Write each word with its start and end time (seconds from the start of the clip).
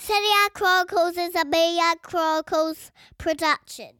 Serie 0.00 0.20
A 0.46 0.50
Chronicles 0.50 1.16
is 1.16 1.34
a 1.34 1.44
Media 1.44 1.94
Chronicles 2.00 2.92
production. 3.18 3.90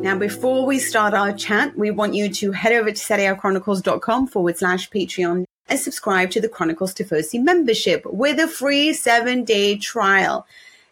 Now, 0.00 0.16
before 0.16 0.64
we 0.64 0.78
start 0.78 1.12
our 1.12 1.32
chat, 1.32 1.76
we 1.76 1.90
want 1.90 2.14
you 2.14 2.32
to 2.34 2.52
head 2.52 2.72
over 2.72 2.92
to 2.92 2.96
serieachronicles.com 2.96 4.28
forward 4.28 4.56
slash 4.56 4.90
Patreon 4.90 5.44
and 5.68 5.78
subscribe 5.78 6.30
to 6.30 6.40
the 6.40 6.48
Chronicles 6.48 6.94
Tifosi 6.94 7.42
membership 7.42 8.04
with 8.06 8.38
a 8.38 8.48
free 8.48 8.92
seven 8.92 9.44
day 9.44 9.76
trial. 9.76 10.46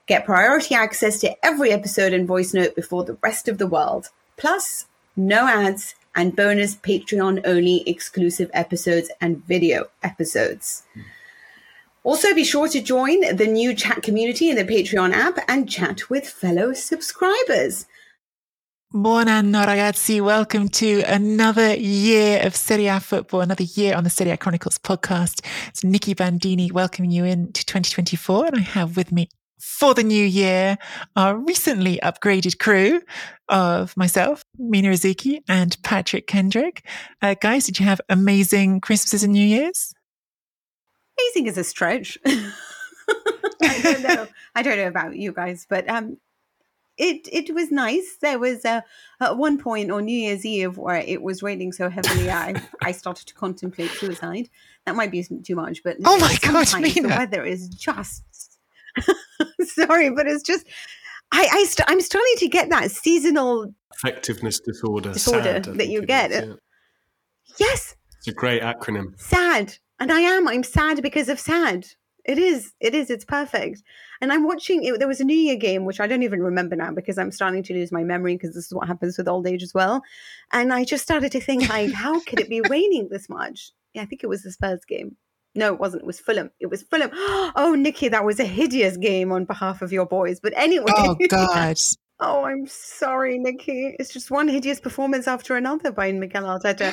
Get 0.06 0.24
priority 0.24 0.74
access 0.74 1.18
to 1.20 1.44
every 1.44 1.72
episode 1.72 2.12
and 2.12 2.28
voice 2.28 2.54
note 2.54 2.76
before 2.76 3.04
the 3.04 3.18
rest 3.22 3.48
of 3.48 3.58
the 3.58 3.66
world. 3.66 4.10
Plus, 4.36 4.86
no 5.16 5.48
ads 5.48 5.94
and 6.14 6.36
bonus 6.36 6.76
Patreon 6.76 7.42
only 7.44 7.82
exclusive 7.88 8.50
episodes 8.54 9.10
and 9.20 9.44
video 9.46 9.86
episodes. 10.02 10.84
Also, 12.04 12.34
be 12.34 12.44
sure 12.44 12.68
to 12.68 12.80
join 12.80 13.34
the 13.34 13.48
new 13.48 13.74
chat 13.74 14.02
community 14.02 14.48
in 14.48 14.56
the 14.56 14.64
Patreon 14.64 15.12
app 15.12 15.38
and 15.48 15.68
chat 15.68 16.08
with 16.08 16.28
fellow 16.28 16.72
subscribers. 16.72 17.86
Buon 18.98 19.28
anno, 19.28 19.62
ragazzi. 19.66 20.22
Welcome 20.22 20.70
to 20.70 21.02
another 21.02 21.74
year 21.74 22.40
of 22.46 22.56
Serie 22.56 22.86
A 22.86 22.98
football, 22.98 23.42
another 23.42 23.64
year 23.64 23.94
on 23.94 24.04
the 24.04 24.08
Serie 24.08 24.30
A 24.30 24.38
Chronicles 24.38 24.78
podcast. 24.78 25.44
It's 25.68 25.84
Nicky 25.84 26.14
Bandini 26.14 26.70
welcoming 26.72 27.10
you 27.10 27.26
into 27.26 27.62
2024. 27.66 28.46
And 28.46 28.56
I 28.56 28.60
have 28.60 28.96
with 28.96 29.12
me 29.12 29.28
for 29.60 29.92
the 29.92 30.02
new 30.02 30.24
year 30.24 30.78
our 31.14 31.36
recently 31.36 31.98
upgraded 32.02 32.58
crew 32.58 33.02
of 33.50 33.94
myself, 33.98 34.42
Mina 34.56 34.88
Rzouki 34.88 35.42
and 35.46 35.76
Patrick 35.82 36.26
Kendrick. 36.26 36.82
Uh, 37.20 37.34
guys, 37.38 37.66
did 37.66 37.78
you 37.78 37.84
have 37.84 38.00
amazing 38.08 38.80
Christmases 38.80 39.22
and 39.22 39.34
New 39.34 39.46
Year's? 39.46 39.92
Amazing 41.20 41.48
is 41.48 41.58
a 41.58 41.64
stretch. 41.64 42.16
I 42.26 43.80
don't 43.82 44.02
know. 44.02 44.26
I 44.54 44.62
don't 44.62 44.78
know 44.78 44.88
about 44.88 45.16
you 45.16 45.32
guys, 45.32 45.66
but 45.68 45.86
um, 45.86 46.16
it 46.98 47.28
it 47.32 47.54
was 47.54 47.70
nice. 47.70 48.16
There 48.20 48.38
was 48.38 48.64
a 48.64 48.82
at 49.20 49.36
one 49.36 49.58
point 49.58 49.90
on 49.90 50.06
New 50.06 50.18
Year's 50.18 50.46
Eve 50.46 50.78
where 50.78 50.96
it 50.96 51.22
was 51.22 51.42
raining 51.42 51.72
so 51.72 51.88
heavily, 51.88 52.30
I 52.30 52.54
I 52.82 52.92
started 53.02 53.26
to 53.28 53.34
contemplate 53.34 53.90
suicide. 53.90 54.48
That 54.86 54.96
might 54.96 55.10
be 55.10 55.22
too 55.22 55.56
much, 55.56 55.82
but 55.82 55.96
oh 56.04 56.18
my 56.18 56.36
god, 56.42 56.66
the 56.66 57.08
weather 57.08 57.44
is 57.44 57.68
just 57.68 58.58
sorry, 59.62 60.10
but 60.10 60.26
it's 60.26 60.42
just 60.42 60.66
I 61.32 61.48
I 61.52 61.64
st- 61.64 61.88
I'm 61.88 62.00
starting 62.00 62.34
to 62.38 62.48
get 62.48 62.70
that 62.70 62.90
seasonal 62.90 63.74
affectiveness 63.94 64.62
disorder 64.64 65.12
disorder 65.12 65.62
SAD, 65.62 65.78
that 65.78 65.88
you 65.88 66.02
get. 66.02 66.30
Is, 66.30 66.48
yeah. 66.48 66.54
Yes, 67.58 67.96
it's 68.18 68.28
a 68.28 68.32
great 68.32 68.62
acronym. 68.62 69.18
Sad, 69.18 69.76
and 70.00 70.10
I 70.10 70.20
am. 70.20 70.48
I'm 70.48 70.62
sad 70.62 71.02
because 71.02 71.28
of 71.28 71.38
sad. 71.38 71.86
It 72.26 72.38
is. 72.38 72.72
It 72.80 72.94
is. 72.94 73.08
It's 73.08 73.24
perfect. 73.24 73.82
And 74.20 74.32
I'm 74.32 74.44
watching 74.44 74.82
it. 74.84 74.98
There 74.98 75.08
was 75.08 75.20
a 75.20 75.24
New 75.24 75.36
Year 75.36 75.56
game, 75.56 75.84
which 75.84 76.00
I 76.00 76.06
don't 76.06 76.22
even 76.24 76.42
remember 76.42 76.74
now 76.74 76.92
because 76.92 77.18
I'm 77.18 77.30
starting 77.30 77.62
to 77.64 77.74
lose 77.74 77.92
my 77.92 78.02
memory 78.02 78.34
because 78.34 78.54
this 78.54 78.66
is 78.66 78.74
what 78.74 78.88
happens 78.88 79.16
with 79.16 79.28
old 79.28 79.46
age 79.46 79.62
as 79.62 79.72
well. 79.72 80.02
And 80.52 80.72
I 80.72 80.84
just 80.84 81.04
started 81.04 81.32
to 81.32 81.40
think, 81.40 81.68
like, 81.68 81.92
how 81.92 82.20
could 82.20 82.40
it 82.40 82.48
be 82.48 82.60
raining 82.68 83.08
this 83.10 83.28
much? 83.28 83.70
Yeah, 83.94 84.02
I 84.02 84.06
think 84.06 84.24
it 84.24 84.28
was 84.28 84.42
the 84.42 84.50
Spurs 84.52 84.84
game. 84.86 85.16
No, 85.54 85.72
it 85.72 85.80
wasn't. 85.80 86.02
It 86.02 86.06
was 86.06 86.20
Fulham. 86.20 86.50
It 86.60 86.66
was 86.66 86.82
Fulham. 86.82 87.10
Oh, 87.58 87.74
Nicky, 87.74 88.08
that 88.08 88.24
was 88.24 88.38
a 88.40 88.44
hideous 88.44 88.96
game 88.96 89.32
on 89.32 89.44
behalf 89.44 89.80
of 89.80 89.92
your 89.92 90.04
boys. 90.04 90.40
But 90.40 90.52
anyway. 90.56 90.86
Oh, 90.88 91.16
God. 91.28 91.76
oh, 92.20 92.44
I'm 92.44 92.66
sorry, 92.66 93.38
Nicky. 93.38 93.96
It's 93.98 94.12
just 94.12 94.30
one 94.30 94.48
hideous 94.48 94.80
performance 94.80 95.26
after 95.26 95.56
another 95.56 95.92
by 95.92 96.12
Mikel 96.12 96.42
Arteta. 96.42 96.92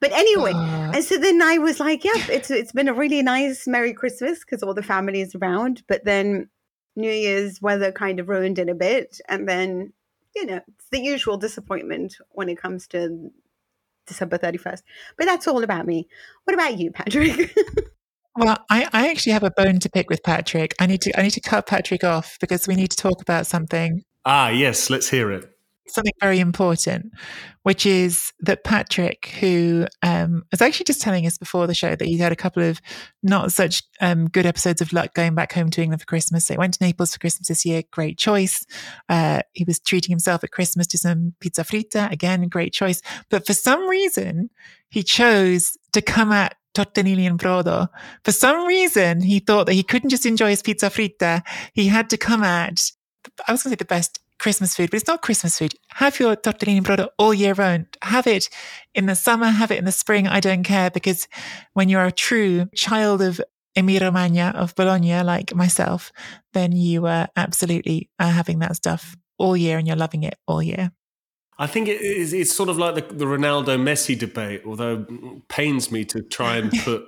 But 0.00 0.12
anyway, 0.12 0.52
uh, 0.52 0.92
and 0.94 1.04
so 1.04 1.18
then 1.18 1.42
I 1.42 1.58
was 1.58 1.78
like, 1.78 2.04
yeah, 2.04 2.12
it's 2.30 2.50
it's 2.50 2.72
been 2.72 2.88
a 2.88 2.94
really 2.94 3.22
nice 3.22 3.66
Merry 3.66 3.92
Christmas 3.92 4.40
because 4.40 4.62
all 4.62 4.74
the 4.74 4.82
family 4.82 5.20
is 5.20 5.34
around. 5.34 5.82
But 5.88 6.04
then 6.04 6.48
New 6.96 7.12
Year's 7.12 7.60
weather 7.60 7.92
kind 7.92 8.18
of 8.18 8.28
ruined 8.28 8.58
it 8.58 8.70
a 8.70 8.74
bit, 8.74 9.20
and 9.28 9.48
then 9.48 9.92
you 10.34 10.46
know 10.46 10.60
it's 10.68 10.88
the 10.90 11.00
usual 11.00 11.36
disappointment 11.36 12.16
when 12.30 12.48
it 12.48 12.56
comes 12.56 12.86
to 12.88 13.30
December 14.06 14.38
thirty 14.38 14.58
first. 14.58 14.84
But 15.18 15.26
that's 15.26 15.46
all 15.46 15.62
about 15.62 15.86
me. 15.86 16.08
What 16.44 16.54
about 16.54 16.78
you, 16.78 16.90
Patrick? 16.90 17.54
Well, 18.36 18.56
I, 18.70 18.88
I 18.92 19.10
actually 19.10 19.32
have 19.32 19.42
a 19.42 19.50
bone 19.50 19.80
to 19.80 19.90
pick 19.90 20.08
with 20.08 20.22
Patrick. 20.22 20.72
I 20.78 20.86
need 20.86 21.02
to 21.02 21.18
I 21.18 21.22
need 21.22 21.32
to 21.32 21.40
cut 21.40 21.66
Patrick 21.66 22.04
off 22.04 22.38
because 22.40 22.68
we 22.68 22.76
need 22.76 22.92
to 22.92 22.96
talk 22.96 23.20
about 23.20 23.46
something. 23.48 24.02
Ah, 24.24 24.50
yes, 24.50 24.88
let's 24.88 25.10
hear 25.10 25.32
it 25.32 25.49
something 25.94 26.12
very 26.20 26.40
important, 26.40 27.12
which 27.62 27.86
is 27.86 28.32
that 28.40 28.64
Patrick, 28.64 29.26
who 29.40 29.86
um, 30.02 30.44
was 30.50 30.62
actually 30.62 30.84
just 30.84 31.00
telling 31.00 31.26
us 31.26 31.38
before 31.38 31.66
the 31.66 31.74
show 31.74 31.94
that 31.94 32.06
he 32.06 32.18
had 32.18 32.32
a 32.32 32.36
couple 32.36 32.62
of 32.62 32.80
not 33.22 33.52
such 33.52 33.82
um, 34.00 34.28
good 34.28 34.46
episodes 34.46 34.80
of 34.80 34.92
luck 34.92 35.14
going 35.14 35.34
back 35.34 35.52
home 35.52 35.70
to 35.70 35.82
England 35.82 36.00
for 36.00 36.06
Christmas. 36.06 36.46
So 36.46 36.54
he 36.54 36.58
went 36.58 36.74
to 36.74 36.84
Naples 36.84 37.12
for 37.12 37.18
Christmas 37.18 37.48
this 37.48 37.64
year. 37.64 37.82
Great 37.90 38.18
choice. 38.18 38.64
Uh, 39.08 39.40
he 39.52 39.64
was 39.64 39.78
treating 39.78 40.12
himself 40.12 40.44
at 40.44 40.52
Christmas 40.52 40.86
to 40.88 40.98
some 40.98 41.34
pizza 41.40 41.62
fritta. 41.62 42.10
Again, 42.10 42.48
great 42.48 42.72
choice. 42.72 43.02
But 43.28 43.46
for 43.46 43.54
some 43.54 43.88
reason, 43.88 44.50
he 44.88 45.02
chose 45.02 45.76
to 45.92 46.02
come 46.02 46.32
at 46.32 46.56
tortellini 46.74 47.26
and 47.26 47.38
brodo. 47.38 47.88
For 48.24 48.32
some 48.32 48.66
reason, 48.66 49.22
he 49.22 49.40
thought 49.40 49.66
that 49.66 49.74
he 49.74 49.82
couldn't 49.82 50.10
just 50.10 50.26
enjoy 50.26 50.50
his 50.50 50.62
pizza 50.62 50.86
fritta. 50.86 51.42
He 51.72 51.88
had 51.88 52.10
to 52.10 52.16
come 52.16 52.42
at, 52.42 52.90
I 53.46 53.52
was 53.52 53.62
going 53.62 53.70
to 53.70 53.70
say 53.70 53.74
the 53.76 53.84
best 53.84 54.20
Christmas 54.40 54.74
food, 54.74 54.90
but 54.90 54.96
it's 54.96 55.06
not 55.06 55.20
Christmas 55.20 55.58
food. 55.58 55.74
Have 55.90 56.18
your 56.18 56.34
tortellini 56.34 56.80
brodo 56.80 57.08
all 57.18 57.34
year 57.34 57.52
round. 57.52 57.86
Have 58.02 58.26
it 58.26 58.48
in 58.94 59.04
the 59.04 59.14
summer, 59.14 59.50
have 59.50 59.70
it 59.70 59.78
in 59.78 59.84
the 59.84 59.92
spring. 59.92 60.26
I 60.26 60.40
don't 60.40 60.62
care 60.62 60.90
because 60.90 61.28
when 61.74 61.90
you're 61.90 62.06
a 62.06 62.10
true 62.10 62.66
child 62.74 63.20
of 63.20 63.40
Emilia 63.76 64.06
Romagna 64.06 64.52
of 64.56 64.74
Bologna, 64.74 65.22
like 65.22 65.54
myself, 65.54 66.10
then 66.54 66.72
you 66.72 67.06
are 67.06 67.28
absolutely 67.36 68.08
are 68.18 68.30
having 68.30 68.60
that 68.60 68.76
stuff 68.76 69.14
all 69.38 69.56
year 69.56 69.76
and 69.76 69.86
you're 69.86 69.94
loving 69.94 70.22
it 70.22 70.36
all 70.48 70.62
year. 70.62 70.90
I 71.58 71.66
think 71.66 71.88
it 71.88 72.00
is, 72.00 72.32
it's 72.32 72.52
sort 72.52 72.70
of 72.70 72.78
like 72.78 72.94
the, 72.94 73.14
the 73.14 73.26
Ronaldo 73.26 73.78
Messi 73.78 74.18
debate, 74.18 74.62
although 74.64 75.06
it 75.06 75.48
pains 75.48 75.92
me 75.92 76.06
to 76.06 76.22
try 76.22 76.56
and 76.56 76.72
put 76.84 77.04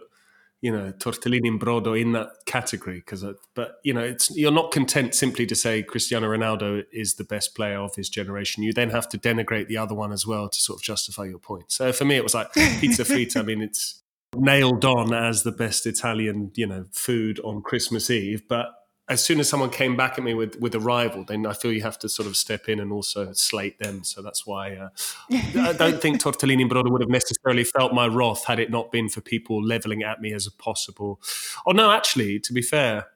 you 0.62 0.71
know 0.71 0.93
tortellini 0.93 1.49
and 1.49 1.61
brodo 1.61 2.00
in 2.00 2.12
that 2.12 2.31
category 2.47 2.97
because 2.97 3.23
uh, 3.25 3.33
but 3.55 3.81
you 3.83 3.93
know 3.93 4.00
it's 4.00 4.34
you're 4.34 4.53
not 4.53 4.71
content 4.71 5.15
simply 5.15 5.45
to 5.45 5.55
say 5.55 5.83
Cristiano 5.83 6.28
Ronaldo 6.28 6.84
is 6.93 7.15
the 7.15 7.25
best 7.25 7.55
player 7.55 7.78
of 7.78 7.97
his 7.97 8.09
generation. 8.09 8.62
You 8.62 8.73
then 8.73 8.91
have 8.91 9.09
to 9.11 9.19
denigrate 9.19 9.67
the 9.67 9.77
other 9.77 9.95
one 9.95 10.12
as 10.12 10.27
well 10.27 10.49
to 10.49 10.59
sort 10.59 10.78
of 10.78 10.83
justify 10.83 11.25
your 11.25 11.41
point. 11.41 11.65
So 11.71 11.93
for 11.93 12.05
me 12.05 12.17
it 12.17 12.23
was 12.23 12.33
like 12.33 12.53
pizza 12.81 13.03
fritta. 13.03 13.41
I 13.41 13.43
mean 13.43 13.61
it's 13.61 14.00
nailed 14.34 14.84
on 14.84 15.12
as 15.12 15.43
the 15.43 15.53
best 15.53 15.84
Italian 15.84 16.53
you 16.55 16.67
know 16.67 16.87
food 16.93 17.41
on 17.41 17.61
Christmas 17.61 18.09
Eve 18.09 18.44
but 18.49 18.69
as 19.09 19.25
soon 19.25 19.41
as 19.41 19.49
someone 19.49 19.71
came 19.71 19.97
back 19.97 20.17
at 20.17 20.25
me 20.25 20.32
with 20.32 20.61
with 20.61 20.75
a 20.75 20.81
rival, 20.81 21.25
then 21.25 21.44
I 21.47 21.53
feel 21.55 21.73
you 21.73 21.82
have 21.82 21.99
to 22.00 22.09
sort 22.09 22.29
of 22.29 22.37
step 22.37 22.69
in 22.69 22.79
and 22.79 22.93
also 22.93 23.32
slate 23.32 23.79
them. 23.79 24.05
So 24.05 24.23
that's 24.23 24.47
why 24.47 24.75
uh, 24.76 24.88
I 25.31 25.73
don't 25.79 26.00
think 26.00 26.23
Tortellini 26.23 26.69
Brodo 26.69 26.91
would 26.91 27.00
have 27.00 27.11
necessarily 27.11 27.65
felt 27.65 27.93
my 27.93 28.06
wrath 28.06 28.44
had 28.47 28.59
it 28.59 28.71
not 28.71 28.93
been 28.93 29.09
for 29.09 29.21
people 29.21 29.62
leveling 29.62 30.03
at 30.03 30.21
me 30.21 30.32
as 30.32 30.47
a 30.47 30.53
possible. 30.53 31.21
Oh 31.67 31.73
no, 31.73 31.91
actually, 31.91 32.38
to 32.41 32.53
be 32.53 32.62
fair, 32.62 33.09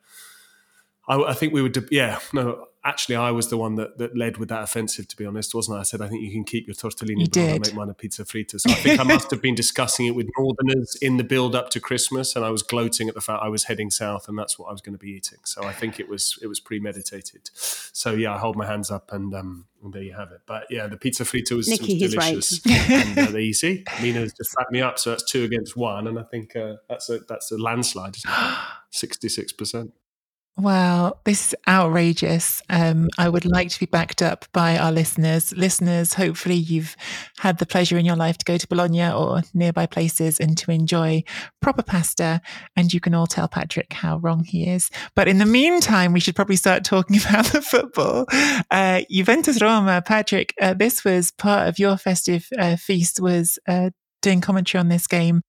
I, 1.08 1.22
I 1.22 1.34
think 1.34 1.52
we 1.52 1.62
would. 1.62 1.88
Yeah, 1.90 2.18
no, 2.32 2.66
actually, 2.86 3.16
I 3.16 3.32
was 3.32 3.50
the 3.50 3.56
one 3.56 3.74
that, 3.74 3.98
that 3.98 4.16
led 4.16 4.36
with 4.36 4.48
that 4.48 4.62
offensive, 4.62 5.08
to 5.08 5.16
be 5.16 5.26
honest, 5.26 5.54
wasn't 5.54 5.76
I? 5.76 5.80
I 5.80 5.82
said, 5.82 6.00
I 6.00 6.08
think 6.08 6.22
you 6.22 6.30
can 6.30 6.44
keep 6.44 6.66
your 6.66 6.74
tortellini, 6.74 7.20
you 7.20 7.26
but 7.26 7.60
make 7.60 7.74
mine 7.74 7.90
a 7.90 7.94
pizza 7.94 8.24
fritta. 8.24 8.60
So 8.60 8.70
I 8.70 8.74
think 8.74 9.00
I 9.00 9.02
must 9.02 9.30
have 9.30 9.42
been 9.42 9.56
discussing 9.56 10.06
it 10.06 10.14
with 10.14 10.28
Northerners 10.38 10.96
in 11.02 11.16
the 11.16 11.24
build 11.24 11.54
up 11.54 11.70
to 11.70 11.80
Christmas, 11.80 12.36
and 12.36 12.44
I 12.44 12.50
was 12.50 12.62
gloating 12.62 13.08
at 13.08 13.14
the 13.14 13.20
fact 13.20 13.42
I 13.42 13.48
was 13.48 13.64
heading 13.64 13.90
south, 13.90 14.28
and 14.28 14.38
that's 14.38 14.58
what 14.58 14.68
I 14.68 14.72
was 14.72 14.80
going 14.80 14.94
to 14.94 14.98
be 14.98 15.10
eating. 15.10 15.38
So 15.44 15.64
I 15.64 15.72
think 15.72 15.98
it 15.98 16.08
was 16.08 16.38
it 16.40 16.46
was 16.46 16.60
premeditated. 16.60 17.50
So 17.52 18.12
yeah, 18.12 18.34
I 18.34 18.38
hold 18.38 18.56
my 18.56 18.66
hands 18.66 18.90
up, 18.90 19.12
and, 19.12 19.34
um, 19.34 19.66
and 19.82 19.92
there 19.92 20.02
you 20.02 20.14
have 20.14 20.30
it. 20.30 20.42
But 20.46 20.66
yeah, 20.70 20.86
the 20.86 20.96
pizza 20.96 21.24
fritta 21.24 21.56
was, 21.56 21.68
Nicky, 21.68 22.00
was 22.00 22.14
delicious. 22.14 22.60
Right. 22.64 22.90
and 23.18 23.34
uh, 23.34 23.38
you 23.38 23.54
see, 23.54 23.84
Mina's 24.00 24.32
just 24.32 24.54
backed 24.54 24.70
me 24.70 24.80
up, 24.80 24.98
so 24.98 25.10
that's 25.10 25.24
two 25.24 25.44
against 25.44 25.76
one, 25.76 26.06
and 26.06 26.18
I 26.18 26.22
think 26.22 26.54
uh, 26.54 26.76
that's 26.88 27.10
a 27.10 27.18
that's 27.20 27.50
a 27.50 27.58
landslide, 27.58 28.16
sixty 28.90 29.28
six 29.28 29.52
percent. 29.52 29.92
Well, 30.58 31.20
this 31.24 31.48
is 31.48 31.54
outrageous. 31.68 32.62
Um, 32.70 33.10
I 33.18 33.28
would 33.28 33.44
like 33.44 33.68
to 33.68 33.78
be 33.78 33.84
backed 33.84 34.22
up 34.22 34.46
by 34.52 34.78
our 34.78 34.90
listeners. 34.90 35.54
Listeners, 35.54 36.14
hopefully 36.14 36.54
you've 36.54 36.96
had 37.38 37.58
the 37.58 37.66
pleasure 37.66 37.98
in 37.98 38.06
your 38.06 38.16
life 38.16 38.38
to 38.38 38.44
go 38.46 38.56
to 38.56 38.66
Bologna 38.66 39.10
or 39.10 39.42
nearby 39.52 39.84
places 39.84 40.40
and 40.40 40.56
to 40.56 40.70
enjoy 40.70 41.24
proper 41.60 41.82
pasta. 41.82 42.40
And 42.74 42.90
you 42.94 43.00
can 43.00 43.14
all 43.14 43.26
tell 43.26 43.48
Patrick 43.48 43.92
how 43.92 44.16
wrong 44.16 44.44
he 44.44 44.66
is. 44.66 44.90
But 45.14 45.28
in 45.28 45.36
the 45.36 45.44
meantime, 45.44 46.14
we 46.14 46.20
should 46.20 46.34
probably 46.36 46.56
start 46.56 46.84
talking 46.84 47.18
about 47.28 47.44
the 47.46 47.60
football. 47.60 48.24
Uh, 48.70 49.02
Juventus 49.10 49.60
Roma, 49.60 50.00
Patrick, 50.00 50.54
uh, 50.58 50.72
this 50.72 51.04
was 51.04 51.32
part 51.32 51.68
of 51.68 51.78
your 51.78 51.98
festive 51.98 52.48
uh, 52.58 52.76
feast 52.76 53.20
was 53.20 53.58
uh, 53.68 53.90
doing 54.22 54.40
commentary 54.40 54.80
on 54.80 54.88
this 54.88 55.06
game. 55.06 55.42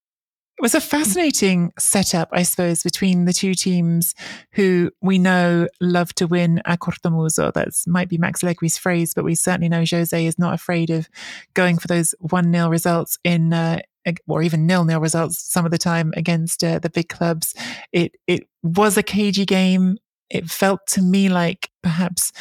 It 0.58 0.64
was 0.64 0.74
a 0.74 0.82
fascinating 0.82 1.72
setup, 1.78 2.30
I 2.32 2.42
suppose, 2.42 2.82
between 2.82 3.26
the 3.26 3.34
two 3.34 3.54
teams 3.54 4.16
who 4.54 4.90
we 5.02 5.20
know 5.20 5.68
love 5.80 6.16
to 6.16 6.26
win 6.26 6.64
a 6.66 6.76
cortomuso. 6.78 7.54
That 7.54 7.68
might 7.86 8.10
be 8.10 8.18
Max 8.18 8.42
Allegri's 8.42 8.76
phrase, 8.76 9.14
but 9.14 9.24
we 9.24 9.36
certainly 9.36 9.70
know 9.70 9.84
Jose 9.88 10.26
is 10.26 10.40
not 10.40 10.56
afraid 10.56 10.90
of 10.90 11.08
going 11.54 11.78
for 11.78 11.88
those 11.88 12.16
1 12.22 12.52
0 12.52 12.70
results 12.70 13.20
in, 13.24 13.54
uh, 13.54 13.82
or 14.28 14.42
even 14.42 14.66
nil 14.66 14.84
nil 14.84 15.00
results 15.00 15.38
some 15.38 15.64
of 15.64 15.70
the 15.70 15.78
time 15.78 16.12
against 16.18 16.64
uh, 16.64 16.80
the 16.80 16.90
big 16.90 17.08
clubs. 17.08 17.54
It, 17.92 18.16
it 18.26 18.48
was 18.64 18.98
a 18.98 19.04
cagey 19.04 19.46
game. 19.46 20.00
It 20.32 20.50
felt 20.50 20.80
to 20.88 21.04
me 21.04 21.30
like 21.30 21.70
perhaps 21.84 22.32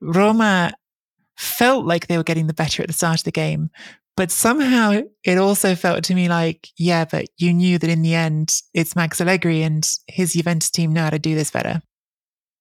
Roma 0.00 0.72
felt 1.36 1.84
like 1.84 2.06
they 2.06 2.16
were 2.16 2.24
getting 2.24 2.46
the 2.46 2.54
better 2.54 2.82
at 2.82 2.88
the 2.88 2.94
start 2.94 3.20
of 3.20 3.24
the 3.24 3.32
game, 3.32 3.68
but 4.16 4.30
somehow 4.30 5.00
it 5.24 5.38
also 5.38 5.74
felt 5.74 6.04
to 6.04 6.14
me 6.14 6.28
like, 6.28 6.68
yeah, 6.76 7.04
but 7.04 7.26
you 7.38 7.52
knew 7.52 7.78
that 7.78 7.90
in 7.90 8.02
the 8.02 8.14
end, 8.14 8.52
it's 8.74 8.96
Max 8.96 9.20
Allegri 9.20 9.62
and 9.62 9.88
his 10.08 10.34
Juventus 10.34 10.70
team 10.70 10.92
know 10.92 11.04
how 11.04 11.10
to 11.10 11.18
do 11.18 11.34
this 11.34 11.50
better. 11.50 11.82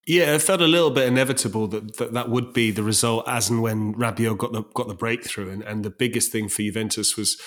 Yeah, 0.07 0.34
it 0.34 0.42
felt 0.42 0.62
a 0.62 0.68
little 0.68 0.90
bit 0.90 1.07
inevitable 1.07 1.68
that 1.68 1.98
that, 1.98 2.13
that 2.13 2.30
would 2.30 2.51
be 2.51 2.72
the 2.72 2.81
result 2.81 3.25
as 3.28 3.50
and 3.50 3.62
when 3.62 3.94
Rabiot 3.94 4.38
got 4.40 4.54
the 4.54 4.63
got 4.74 4.88
the 4.88 4.96
breakthrough. 4.96 5.51
And, 5.51 5.62
and 5.63 5.86
the 5.86 5.92
biggest 5.92 6.31
thing 6.31 6.50
for 6.50 6.63
Juventus 6.63 7.16
was 7.16 7.40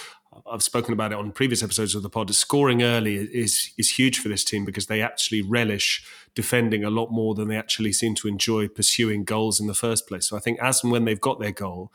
I've 0.50 0.62
spoken 0.62 0.92
about 0.92 1.12
it 1.12 1.18
on 1.18 1.32
previous 1.32 1.62
episodes 1.62 1.94
of 1.94 2.02
the 2.02 2.10
pod. 2.10 2.32
Scoring 2.34 2.82
early 2.82 3.16
is 3.16 3.72
is 3.78 3.98
huge 3.98 4.20
for 4.20 4.28
this 4.28 4.44
team 4.44 4.64
because 4.64 4.86
they 4.86 5.02
actually 5.02 5.42
relish 5.42 6.06
defending 6.34 6.84
a 6.84 6.90
lot 6.90 7.10
more 7.10 7.34
than 7.34 7.48
they 7.48 7.56
actually 7.56 7.92
seem 7.92 8.14
to 8.16 8.28
enjoy 8.28 8.68
pursuing 8.68 9.24
goals 9.24 9.60
in 9.60 9.66
the 9.66 9.74
first 9.74 10.06
place. 10.06 10.28
So 10.28 10.36
I 10.36 10.40
think 10.40 10.60
as 10.60 10.82
and 10.82 10.92
when 10.92 11.04
they've 11.04 11.20
got 11.20 11.40
their 11.40 11.52
goal, 11.52 11.92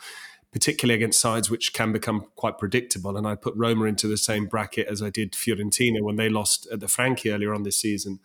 particularly 0.52 0.96
against 0.96 1.20
sides 1.20 1.50
which 1.50 1.74
can 1.74 1.92
become 1.92 2.26
quite 2.36 2.58
predictable. 2.58 3.18
And 3.18 3.28
I 3.28 3.36
put 3.36 3.56
Roma 3.56 3.86
into 3.86 4.08
the 4.08 4.18
same 4.18 4.46
bracket 4.46 4.88
as 4.88 5.02
I 5.02 5.10
did 5.10 5.34
Fiorentina 5.34 6.02
when 6.02 6.16
they 6.16 6.30
lost 6.30 6.68
at 6.72 6.80
the 6.80 6.88
Franchi 6.88 7.32
earlier 7.32 7.54
on 7.54 7.64
this 7.64 7.80
season. 7.80 8.20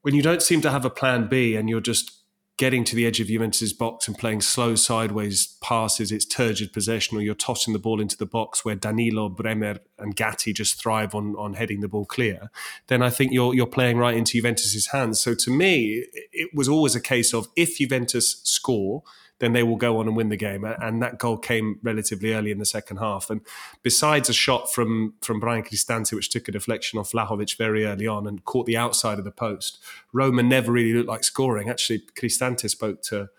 When 0.00 0.14
you 0.14 0.22
don't 0.22 0.42
seem 0.42 0.60
to 0.62 0.70
have 0.70 0.84
a 0.84 0.90
plan 0.90 1.28
B 1.28 1.54
and 1.54 1.68
you're 1.68 1.80
just 1.80 2.18
getting 2.58 2.84
to 2.84 2.94
the 2.94 3.06
edge 3.06 3.20
of 3.20 3.28
Juventus' 3.28 3.72
box 3.72 4.08
and 4.08 4.16
playing 4.16 4.40
slow 4.40 4.74
sideways 4.74 5.56
passes, 5.62 6.10
it's 6.10 6.24
turgid 6.24 6.72
possession, 6.72 7.16
or 7.16 7.20
you're 7.20 7.34
tossing 7.34 7.72
the 7.72 7.78
ball 7.78 8.00
into 8.00 8.16
the 8.16 8.26
box 8.26 8.64
where 8.64 8.74
Danilo, 8.74 9.28
Bremer, 9.28 9.78
and 9.98 10.16
Gatti 10.16 10.52
just 10.52 10.80
thrive 10.80 11.14
on 11.14 11.34
on 11.36 11.54
heading 11.54 11.80
the 11.80 11.88
ball 11.88 12.04
clear, 12.04 12.50
then 12.88 13.02
I 13.02 13.10
think 13.10 13.32
you're 13.32 13.54
you're 13.54 13.66
playing 13.66 13.98
right 13.98 14.16
into 14.16 14.32
Juventus' 14.32 14.88
hands. 14.88 15.20
So 15.20 15.34
to 15.34 15.50
me, 15.50 16.04
it 16.32 16.50
was 16.54 16.68
always 16.68 16.94
a 16.94 17.00
case 17.00 17.32
of 17.32 17.48
if 17.54 17.78
Juventus 17.78 18.40
score– 18.44 19.02
then 19.42 19.54
they 19.54 19.64
will 19.64 19.76
go 19.76 19.98
on 19.98 20.06
and 20.06 20.16
win 20.16 20.28
the 20.28 20.36
game. 20.36 20.62
And 20.62 21.02
that 21.02 21.18
goal 21.18 21.36
came 21.36 21.80
relatively 21.82 22.32
early 22.32 22.52
in 22.52 22.58
the 22.58 22.64
second 22.64 22.98
half. 22.98 23.28
And 23.28 23.40
besides 23.82 24.28
a 24.28 24.32
shot 24.32 24.72
from 24.72 25.14
from 25.20 25.40
Bryan 25.40 25.64
Cristante, 25.64 26.12
which 26.12 26.30
took 26.30 26.46
a 26.46 26.52
deflection 26.52 27.00
off 27.00 27.10
Vlahovic 27.10 27.56
very 27.56 27.84
early 27.84 28.06
on 28.06 28.28
and 28.28 28.44
caught 28.44 28.66
the 28.66 28.76
outside 28.76 29.18
of 29.18 29.24
the 29.24 29.32
post, 29.32 29.82
Roma 30.12 30.44
never 30.44 30.70
really 30.70 30.92
looked 30.92 31.08
like 31.08 31.24
scoring. 31.24 31.68
Actually, 31.68 32.04
Cristante 32.14 32.70
spoke 32.70 33.02
to 33.02 33.30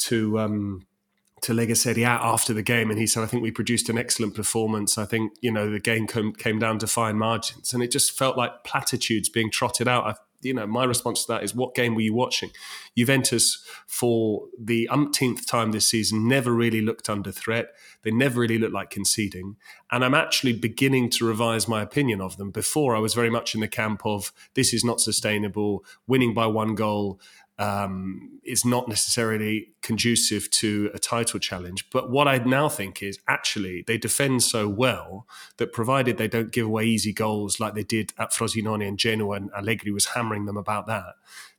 to 0.00 0.38
um, 0.38 0.86
to 1.40 1.54
Lega 1.54 1.74
Serie 1.74 2.02
A 2.02 2.08
after 2.08 2.52
the 2.52 2.62
game, 2.62 2.90
and 2.90 3.00
he 3.00 3.06
said, 3.06 3.22
"I 3.22 3.26
think 3.26 3.42
we 3.42 3.50
produced 3.50 3.88
an 3.88 3.96
excellent 3.96 4.34
performance. 4.34 4.98
I 4.98 5.06
think 5.06 5.32
you 5.40 5.50
know 5.50 5.70
the 5.70 5.80
game 5.80 6.06
came, 6.06 6.34
came 6.34 6.58
down 6.58 6.78
to 6.80 6.86
fine 6.86 7.16
margins, 7.16 7.72
and 7.72 7.82
it 7.82 7.90
just 7.90 8.12
felt 8.12 8.36
like 8.36 8.62
platitudes 8.62 9.30
being 9.30 9.50
trotted 9.50 9.88
out. 9.88 10.04
I 10.04 10.14
you 10.40 10.54
know, 10.54 10.66
my 10.66 10.84
response 10.84 11.24
to 11.24 11.32
that 11.32 11.42
is 11.42 11.54
what 11.54 11.74
game 11.74 11.94
were 11.94 12.00
you 12.00 12.14
watching? 12.14 12.50
Juventus, 12.96 13.64
for 13.86 14.46
the 14.58 14.88
umpteenth 14.88 15.46
time 15.46 15.72
this 15.72 15.86
season, 15.86 16.26
never 16.28 16.52
really 16.52 16.80
looked 16.80 17.08
under 17.08 17.30
threat. 17.32 17.68
They 18.02 18.10
never 18.10 18.40
really 18.40 18.58
looked 18.58 18.74
like 18.74 18.90
conceding. 18.90 19.56
And 19.92 20.04
I'm 20.04 20.14
actually 20.14 20.54
beginning 20.54 21.10
to 21.10 21.26
revise 21.26 21.68
my 21.68 21.82
opinion 21.82 22.20
of 22.20 22.36
them. 22.36 22.50
Before, 22.50 22.96
I 22.96 23.00
was 23.00 23.14
very 23.14 23.30
much 23.30 23.54
in 23.54 23.60
the 23.60 23.68
camp 23.68 24.02
of 24.04 24.32
this 24.54 24.72
is 24.72 24.84
not 24.84 25.00
sustainable, 25.00 25.84
winning 26.06 26.34
by 26.34 26.46
one 26.46 26.74
goal 26.74 27.20
um, 27.60 28.40
is 28.42 28.64
not 28.64 28.88
necessarily 28.88 29.68
conducive 29.82 30.50
to 30.50 30.90
a 30.94 30.98
title 30.98 31.38
challenge. 31.38 31.88
But 31.90 32.10
what 32.10 32.26
I 32.26 32.38
now 32.38 32.70
think 32.70 33.02
is 33.02 33.18
actually 33.28 33.84
they 33.86 33.98
defend 33.98 34.42
so 34.42 34.66
well 34.66 35.26
that 35.58 35.72
provided 35.72 36.16
they 36.16 36.26
don't 36.26 36.50
give 36.50 36.66
away 36.66 36.86
easy 36.86 37.12
goals 37.12 37.60
like 37.60 37.74
they 37.74 37.84
did 37.84 38.14
at 38.18 38.32
Frosinone 38.32 38.86
and 38.86 38.98
Genoa, 38.98 39.36
and 39.36 39.50
Allegri 39.56 39.92
was 39.92 40.06
hammering 40.06 40.46
them 40.46 40.56
about 40.56 40.86
that, 40.86 41.14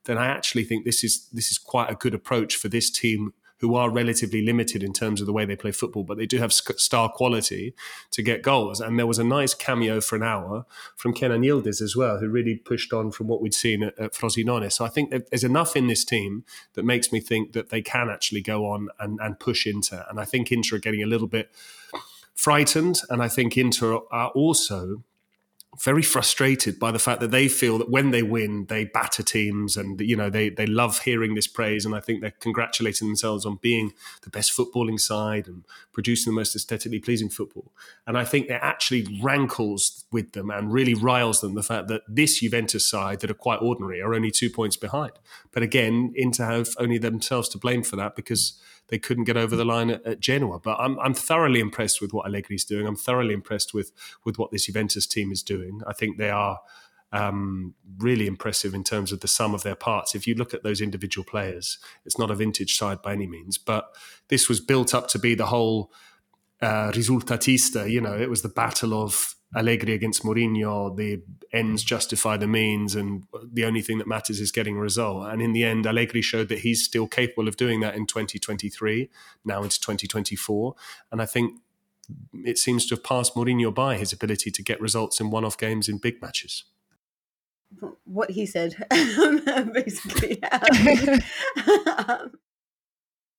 then 0.05 0.17
I 0.17 0.25
actually 0.25 0.63
think 0.63 0.85
this 0.85 1.03
is 1.03 1.27
this 1.31 1.51
is 1.51 1.59
quite 1.59 1.91
a 1.91 1.95
good 1.95 2.15
approach 2.15 2.55
for 2.55 2.67
this 2.67 2.89
team 2.89 3.33
who 3.61 3.75
are 3.75 3.91
relatively 3.91 4.41
limited 4.43 4.83
in 4.83 4.91
terms 4.91 5.21
of 5.21 5.27
the 5.27 5.33
way 5.33 5.45
they 5.45 5.55
play 5.55 5.71
football, 5.71 6.03
but 6.03 6.17
they 6.17 6.25
do 6.25 6.39
have 6.39 6.51
star 6.51 7.09
quality 7.09 7.75
to 8.09 8.23
get 8.23 8.41
goals. 8.41 8.81
And 8.81 8.97
there 8.97 9.05
was 9.05 9.19
a 9.19 9.23
nice 9.23 9.53
cameo 9.53 10.01
for 10.01 10.15
an 10.15 10.23
hour 10.23 10.65
from 10.95 11.13
Kenan 11.13 11.43
Yildiz 11.43 11.79
as 11.79 11.95
well, 11.95 12.17
who 12.17 12.27
really 12.27 12.55
pushed 12.55 12.91
on 12.91 13.11
from 13.11 13.27
what 13.27 13.39
we'd 13.39 13.53
seen 13.53 13.83
at, 13.83 13.97
at 13.99 14.13
Frosinone. 14.13 14.71
So 14.71 14.83
I 14.83 14.89
think 14.89 15.11
there's 15.11 15.43
enough 15.43 15.75
in 15.75 15.85
this 15.85 16.03
team 16.03 16.43
that 16.73 16.83
makes 16.83 17.11
me 17.11 17.19
think 17.19 17.53
that 17.53 17.69
they 17.69 17.83
can 17.83 18.09
actually 18.09 18.41
go 18.41 18.65
on 18.65 18.89
and, 18.99 19.19
and 19.21 19.39
push 19.39 19.67
Inter. 19.67 20.05
And 20.09 20.19
I 20.19 20.25
think 20.25 20.51
Inter 20.51 20.77
are 20.77 20.79
getting 20.79 21.03
a 21.03 21.07
little 21.07 21.27
bit 21.27 21.51
frightened. 22.33 23.01
And 23.11 23.21
I 23.21 23.27
think 23.27 23.57
Inter 23.57 23.99
are 24.09 24.29
also 24.29 25.03
very 25.79 26.01
frustrated 26.01 26.77
by 26.77 26.91
the 26.91 26.99
fact 26.99 27.21
that 27.21 27.31
they 27.31 27.47
feel 27.47 27.77
that 27.77 27.89
when 27.89 28.11
they 28.11 28.21
win, 28.21 28.65
they 28.65 28.83
batter 28.83 29.23
teams, 29.23 29.77
and 29.77 30.01
you 30.01 30.17
know 30.17 30.29
they 30.29 30.49
they 30.49 30.65
love 30.65 30.99
hearing 30.99 31.33
this 31.33 31.47
praise, 31.47 31.85
and 31.85 31.95
I 31.95 32.01
think 32.01 32.21
they're 32.21 32.33
congratulating 32.39 33.07
themselves 33.07 33.45
on 33.45 33.57
being 33.61 33.93
the 34.23 34.29
best 34.29 34.51
footballing 34.51 34.99
side 34.99 35.47
and 35.47 35.63
producing 35.93 36.33
the 36.33 36.35
most 36.35 36.55
aesthetically 36.55 36.99
pleasing 36.99 37.29
football. 37.29 37.71
And 38.05 38.17
I 38.17 38.25
think 38.25 38.47
it 38.47 38.59
actually 38.61 39.19
rankles 39.21 40.03
with 40.11 40.33
them 40.33 40.49
and 40.49 40.73
really 40.73 40.93
riles 40.93 41.39
them 41.39 41.55
the 41.55 41.63
fact 41.63 41.87
that 41.87 42.01
this 42.07 42.39
Juventus 42.39 42.85
side 42.85 43.21
that 43.21 43.31
are 43.31 43.35
quite 43.35 43.61
ordinary 43.61 44.01
are 44.01 44.13
only 44.13 44.31
two 44.31 44.49
points 44.49 44.75
behind. 44.75 45.13
But 45.53 45.63
again, 45.63 46.11
Inter 46.15 46.45
have 46.45 46.69
only 46.79 46.97
themselves 46.97 47.47
to 47.49 47.57
blame 47.57 47.83
for 47.83 47.95
that 47.95 48.17
because 48.17 48.59
they 48.91 48.99
couldn't 48.99 49.23
get 49.23 49.37
over 49.37 49.55
the 49.55 49.65
line 49.65 49.89
at, 49.89 50.05
at 50.05 50.19
Genoa. 50.19 50.59
But 50.59 50.79
I'm, 50.79 50.99
I'm 50.99 51.15
thoroughly 51.15 51.61
impressed 51.61 52.01
with 52.01 52.13
what 52.13 52.27
Allegri's 52.27 52.65
doing. 52.65 52.85
I'm 52.85 52.95
thoroughly 52.95 53.33
impressed 53.33 53.73
with 53.73 53.91
with 54.23 54.37
what 54.37 54.51
this 54.51 54.65
Juventus 54.65 55.07
team 55.07 55.31
is 55.31 55.41
doing. 55.41 55.81
I 55.87 55.93
think 55.93 56.17
they 56.17 56.29
are 56.29 56.59
um, 57.13 57.73
really 57.97 58.27
impressive 58.27 58.73
in 58.73 58.83
terms 58.83 59.11
of 59.11 59.21
the 59.21 59.27
sum 59.27 59.55
of 59.55 59.63
their 59.63 59.75
parts. 59.75 60.13
If 60.13 60.27
you 60.27 60.35
look 60.35 60.53
at 60.53 60.63
those 60.63 60.81
individual 60.81 61.25
players, 61.25 61.77
it's 62.05 62.19
not 62.19 62.29
a 62.29 62.35
vintage 62.35 62.77
side 62.77 63.01
by 63.01 63.13
any 63.13 63.27
means, 63.27 63.57
but 63.57 63.95
this 64.27 64.47
was 64.47 64.59
built 64.59 64.93
up 64.93 65.07
to 65.09 65.19
be 65.19 65.35
the 65.35 65.47
whole 65.47 65.91
uh, 66.61 66.91
risultatista. 66.91 67.89
You 67.89 68.01
know, 68.01 68.17
it 68.17 68.29
was 68.29 68.41
the 68.41 68.49
battle 68.49 68.93
of 68.93 69.35
Allegri 69.55 69.93
against 69.93 70.23
Mourinho, 70.23 70.95
the 70.95 71.21
ends 71.51 71.83
justify 71.83 72.37
the 72.37 72.47
means, 72.47 72.95
and 72.95 73.23
the 73.51 73.65
only 73.65 73.81
thing 73.81 73.97
that 73.97 74.07
matters 74.07 74.39
is 74.39 74.51
getting 74.51 74.77
a 74.77 74.79
result. 74.79 75.27
And 75.27 75.41
in 75.41 75.53
the 75.53 75.63
end, 75.63 75.85
Allegri 75.85 76.21
showed 76.21 76.47
that 76.49 76.59
he's 76.59 76.83
still 76.83 77.07
capable 77.07 77.47
of 77.47 77.57
doing 77.57 77.81
that 77.81 77.95
in 77.95 78.07
2023, 78.07 79.09
now 79.43 79.63
into 79.63 79.79
2024. 79.79 80.75
And 81.11 81.21
I 81.21 81.25
think 81.25 81.59
it 82.33 82.57
seems 82.57 82.85
to 82.87 82.95
have 82.95 83.03
passed 83.03 83.35
Mourinho 83.35 83.73
by 83.73 83.97
his 83.97 84.13
ability 84.13 84.51
to 84.51 84.63
get 84.63 84.79
results 84.79 85.19
in 85.19 85.29
one 85.31 85.45
off 85.45 85.57
games 85.57 85.89
in 85.89 85.97
big 85.97 86.21
matches. 86.21 86.63
What 88.05 88.31
he 88.31 88.45
said, 88.45 88.75
basically. 89.73 90.41
Um, 92.07 92.31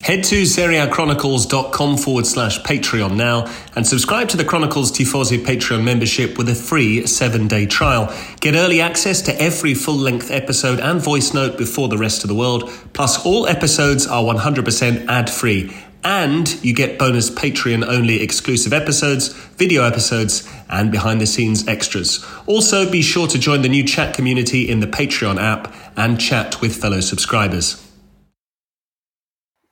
Head 0.03 0.25
to 0.25 0.41
SerieAchronicles.com 0.41 1.95
forward 1.95 2.27
slash 2.27 2.59
Patreon 2.63 3.15
now 3.15 3.49
and 3.73 3.87
subscribe 3.87 4.27
to 4.29 4.37
the 4.37 4.43
Chronicles 4.43 4.91
Tifosi 4.91 5.37
Patreon 5.37 5.81
membership 5.81 6.37
with 6.37 6.49
a 6.49 6.55
free 6.55 7.07
seven 7.07 7.47
day 7.47 7.65
trial. 7.65 8.13
Get 8.41 8.53
early 8.53 8.81
access 8.81 9.21
to 9.21 9.41
every 9.41 9.73
full 9.73 9.95
length 9.95 10.29
episode 10.29 10.81
and 10.81 11.01
voice 11.01 11.33
note 11.33 11.57
before 11.57 11.87
the 11.87 11.97
rest 11.97 12.25
of 12.25 12.27
the 12.27 12.35
world. 12.35 12.69
Plus, 12.91 13.25
all 13.25 13.47
episodes 13.47 14.05
are 14.05 14.21
100% 14.21 15.07
ad 15.07 15.29
free. 15.29 15.73
And 16.03 16.53
you 16.61 16.73
get 16.73 16.99
bonus 16.99 17.29
Patreon 17.29 17.87
only 17.87 18.21
exclusive 18.21 18.73
episodes, 18.73 19.29
video 19.29 19.85
episodes, 19.85 20.45
and 20.69 20.91
behind 20.91 21.21
the 21.21 21.25
scenes 21.25 21.65
extras. 21.65 22.25
Also, 22.45 22.91
be 22.91 23.01
sure 23.01 23.27
to 23.27 23.39
join 23.39 23.61
the 23.61 23.69
new 23.69 23.85
chat 23.85 24.13
community 24.13 24.69
in 24.69 24.81
the 24.81 24.87
Patreon 24.87 25.41
app 25.41 25.73
and 25.95 26.19
chat 26.19 26.59
with 26.59 26.75
fellow 26.75 26.99
subscribers. 26.99 27.92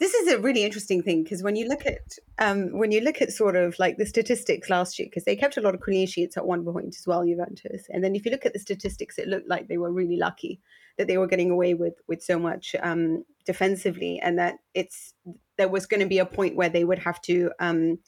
This 0.02 0.16
is 0.16 0.34
a 0.34 0.40
really 0.40 0.64
interesting 0.64 1.04
thing 1.04 1.24
because 1.24 1.44
when 1.44 1.56
you 1.56 1.68
look 1.68 1.86
at 1.86 2.18
um, 2.40 2.76
when 2.76 2.92
you 2.92 3.02
look 3.02 3.22
at 3.22 3.32
sort 3.32 3.56
of 3.56 3.78
like 3.78 3.98
the 3.98 4.06
statistics 4.08 4.68
last 4.68 4.98
year, 4.98 5.08
because 5.08 5.26
they 5.26 5.36
kept 5.36 5.58
a 5.58 5.62
lot 5.62 5.76
of 5.76 5.82
clean 5.82 6.08
sheets 6.08 6.36
at 6.36 6.48
one 6.48 6.66
point 6.66 6.96
as 6.98 7.04
well, 7.06 7.24
Juventus, 7.24 7.86
and 7.92 8.04
then 8.04 8.16
if 8.16 8.26
you 8.26 8.32
look 8.32 8.44
at 8.44 8.54
the 8.54 8.60
statistics, 8.60 9.20
it 9.20 9.28
looked 9.28 9.48
like 9.48 9.68
they 9.68 9.78
were 9.78 9.92
really 9.92 10.18
lucky 10.18 10.60
that 10.98 11.08
they 11.08 11.20
were 11.20 11.28
getting 11.28 11.52
away 11.52 11.76
with 11.76 11.94
with 12.08 12.24
so 12.24 12.40
much 12.40 12.76
um, 12.82 13.24
defensively, 13.46 14.20
and 14.20 14.40
that 14.40 14.56
it's 14.74 15.14
there 15.60 15.70
was 15.70 15.86
going 15.86 16.00
to 16.00 16.08
be 16.08 16.18
a 16.18 16.26
point 16.26 16.56
where 16.56 16.70
they 16.70 16.84
would 16.84 17.00
have 17.00 17.22
to 17.22 17.52
um, 17.60 18.00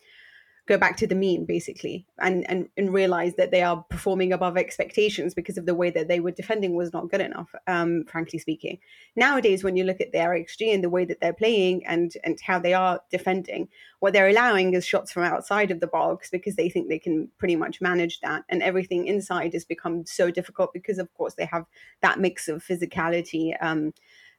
go 0.66 0.78
back 0.78 0.96
to 0.96 1.06
the 1.06 1.16
mean 1.16 1.46
basically 1.46 2.06
and, 2.20 2.50
and 2.50 2.70
and 2.78 2.94
realize 2.94 3.36
that 3.36 3.52
they 3.52 3.62
are 3.62 3.84
performing 3.90 4.32
above 4.32 4.56
expectations 4.56 5.34
because 5.34 5.58
of 5.58 5.66
the 5.66 5.76
way 5.76 5.90
that 5.90 6.08
they 6.08 6.22
were 6.22 6.32
defending 6.32 6.74
was 6.74 6.94
not 6.94 7.10
good 7.10 7.20
enough 7.20 7.54
um, 7.68 8.06
frankly 8.06 8.40
speaking. 8.40 8.80
Nowadays 9.16 9.64
when 9.64 9.76
you 9.76 9.84
look 9.84 10.00
at 10.00 10.12
the 10.12 10.20
xg 10.20 10.74
and 10.74 10.84
the 10.84 10.90
way 10.90 11.04
that 11.04 11.20
they're 11.20 11.34
playing 11.34 11.86
and 11.86 12.14
and 12.24 12.40
how 12.42 12.60
they 12.60 12.74
are 12.74 13.02
defending 13.12 13.68
what 14.00 14.14
they're 14.14 14.30
allowing 14.30 14.74
is 14.74 14.86
shots 14.86 15.12
from 15.12 15.24
outside 15.24 15.70
of 15.70 15.82
the 15.82 15.88
box 15.88 16.30
because 16.30 16.56
they 16.56 16.70
think 16.70 16.88
they 16.88 17.00
can 17.00 17.30
pretty 17.38 17.56
much 17.56 17.82
manage 17.82 18.22
that 18.22 18.44
and 18.50 18.64
everything 18.64 19.08
inside 19.08 19.54
has 19.54 19.66
become 19.66 20.06
so 20.06 20.32
difficult 20.32 20.72
because 20.74 20.98
of 20.98 21.14
course 21.14 21.34
they 21.34 21.46
have 21.46 21.66
that 22.02 22.20
mix 22.20 22.48
of 22.48 22.64
physicality 22.64 23.54
um, 23.62 23.94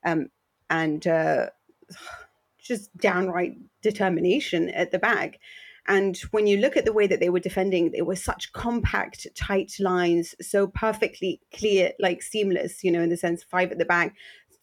um, 0.05 0.29
and 0.71 1.07
uh, 1.07 1.47
just 2.59 2.97
downright 2.97 3.55
determination 3.83 4.71
at 4.71 4.91
the 4.91 4.99
back 4.99 5.39
and 5.87 6.17
when 6.31 6.47
you 6.47 6.59
look 6.59 6.77
at 6.77 6.85
the 6.85 6.93
way 6.93 7.07
that 7.07 7.21
they 7.21 7.29
were 7.29 7.41
defending, 7.41 7.91
they 7.91 8.03
were 8.03 8.17
such 8.17 8.53
compact, 8.53 9.27
tight 9.35 9.73
lines, 9.79 10.35
so 10.41 10.67
perfectly 10.67 11.41
clear, 11.53 11.93
like 11.99 12.23
seamless, 12.23 12.83
you 12.83 12.91
know, 12.91 13.03
in 13.03 13.11
the 13.11 13.17
sense 13.17 13.43
five 13.43 13.71
at 13.71 13.79
the 13.79 13.85
back, 13.85 14.15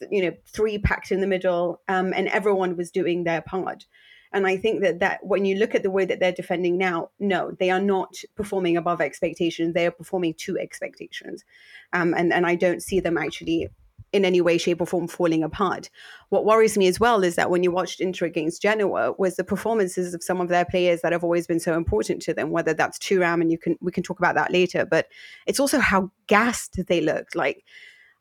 you 0.09 0.23
know, 0.23 0.35
three 0.47 0.79
packed 0.79 1.11
in 1.11 1.21
the 1.21 1.27
middle, 1.27 1.81
um, 1.87 2.11
and 2.13 2.27
everyone 2.29 2.75
was 2.75 2.89
doing 2.89 3.23
their 3.23 3.41
part. 3.41 3.85
And 4.33 4.47
I 4.47 4.57
think 4.57 4.81
that 4.81 4.99
that 4.99 5.19
when 5.23 5.45
you 5.45 5.57
look 5.57 5.75
at 5.75 5.83
the 5.83 5.91
way 5.91 6.05
that 6.05 6.19
they're 6.19 6.31
defending 6.31 6.77
now, 6.77 7.09
no, 7.19 7.51
they 7.59 7.69
are 7.69 7.81
not 7.81 8.15
performing 8.35 8.77
above 8.77 9.01
expectations. 9.01 9.73
They 9.73 9.85
are 9.85 9.91
performing 9.91 10.35
to 10.35 10.57
expectations, 10.57 11.43
um, 11.93 12.13
and 12.15 12.33
and 12.33 12.47
I 12.47 12.55
don't 12.55 12.81
see 12.81 12.99
them 12.99 13.17
actually 13.17 13.69
in 14.13 14.25
any 14.25 14.41
way, 14.41 14.57
shape, 14.57 14.81
or 14.81 14.87
form 14.87 15.07
falling 15.07 15.43
apart. 15.43 15.89
What 16.29 16.45
worries 16.45 16.77
me 16.77 16.87
as 16.87 16.99
well 16.99 17.23
is 17.23 17.35
that 17.35 17.49
when 17.49 17.63
you 17.63 17.71
watched 17.71 18.01
Inter 18.01 18.25
against 18.25 18.61
Genoa, 18.61 19.13
was 19.17 19.35
the 19.35 19.43
performances 19.43 20.13
of 20.13 20.23
some 20.23 20.41
of 20.41 20.49
their 20.49 20.65
players 20.65 21.01
that 21.01 21.11
have 21.11 21.23
always 21.23 21.47
been 21.47 21.59
so 21.59 21.75
important 21.75 22.21
to 22.23 22.33
them. 22.33 22.51
Whether 22.51 22.73
that's 22.73 22.99
Thuram, 22.99 23.41
and 23.41 23.51
you 23.51 23.57
can 23.57 23.77
we 23.81 23.91
can 23.91 24.03
talk 24.03 24.19
about 24.19 24.35
that 24.35 24.51
later, 24.51 24.85
but 24.85 25.07
it's 25.47 25.59
also 25.59 25.79
how 25.79 26.11
gassed 26.27 26.79
they 26.87 27.01
look. 27.01 27.35
Like, 27.35 27.63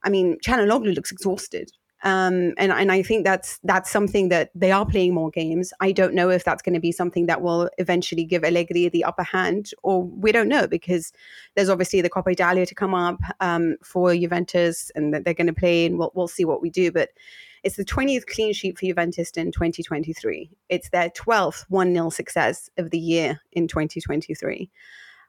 I 0.05 0.11
mean, 0.11 0.39
Calhanoglu 0.45 0.95
looks 0.95 1.13
exhausted. 1.13 1.71
Um, 2.03 2.55
and 2.57 2.73
and 2.73 2.91
I 2.91 3.03
think 3.03 3.25
that's 3.25 3.59
that's 3.63 3.91
something 3.91 4.31
that 4.31 4.51
they 4.55 4.73
are 4.73 4.87
playing 4.87 5.15
more 5.15 5.31
games. 5.31 5.73
I 5.81 5.93
don't 5.93 6.15
know 6.15 6.31
if 6.31 6.45
that's 6.45 6.63
going 6.63 6.75
to 6.75 6.81
be 6.81 6.93
something 6.93 7.27
that 7.27 7.43
will 7.43 7.69
eventually 7.77 8.25
give 8.25 8.43
Allegri 8.43 8.89
the 8.89 9.05
upper 9.05 9.23
hand, 9.23 9.73
or 9.83 10.05
we 10.05 10.33
don't 10.33 10.49
know 10.49 10.67
because 10.67 11.13
there's 11.55 11.69
obviously 11.69 12.01
the 12.01 12.09
Coppa 12.09 12.33
Italia 12.33 12.65
to 12.65 12.75
come 12.75 12.95
up 12.95 13.21
um, 13.41 13.77
for 13.85 14.15
Juventus, 14.15 14.91
and 14.95 15.13
that 15.13 15.25
they're 15.25 15.35
going 15.35 15.47
to 15.47 15.53
play, 15.53 15.85
and 15.85 15.99
we'll 15.99 16.13
we'll 16.15 16.29
see 16.29 16.45
what 16.45 16.63
we 16.63 16.71
do. 16.71 16.91
But 16.91 17.11
it's 17.63 17.77
the 17.77 17.85
20th 17.85 18.27
clean 18.27 18.55
sheet 18.55 18.79
for 18.79 18.87
Juventus 18.87 19.31
in 19.33 19.53
2023. 19.53 20.51
It's 20.71 20.89
their 20.91 21.11
12th 21.11 21.67
1 21.69 21.93
0 21.93 22.09
success 22.11 22.71
of 22.79 22.91
the 22.91 22.99
year 22.99 23.41
in 23.53 23.69
2023. 23.69 24.71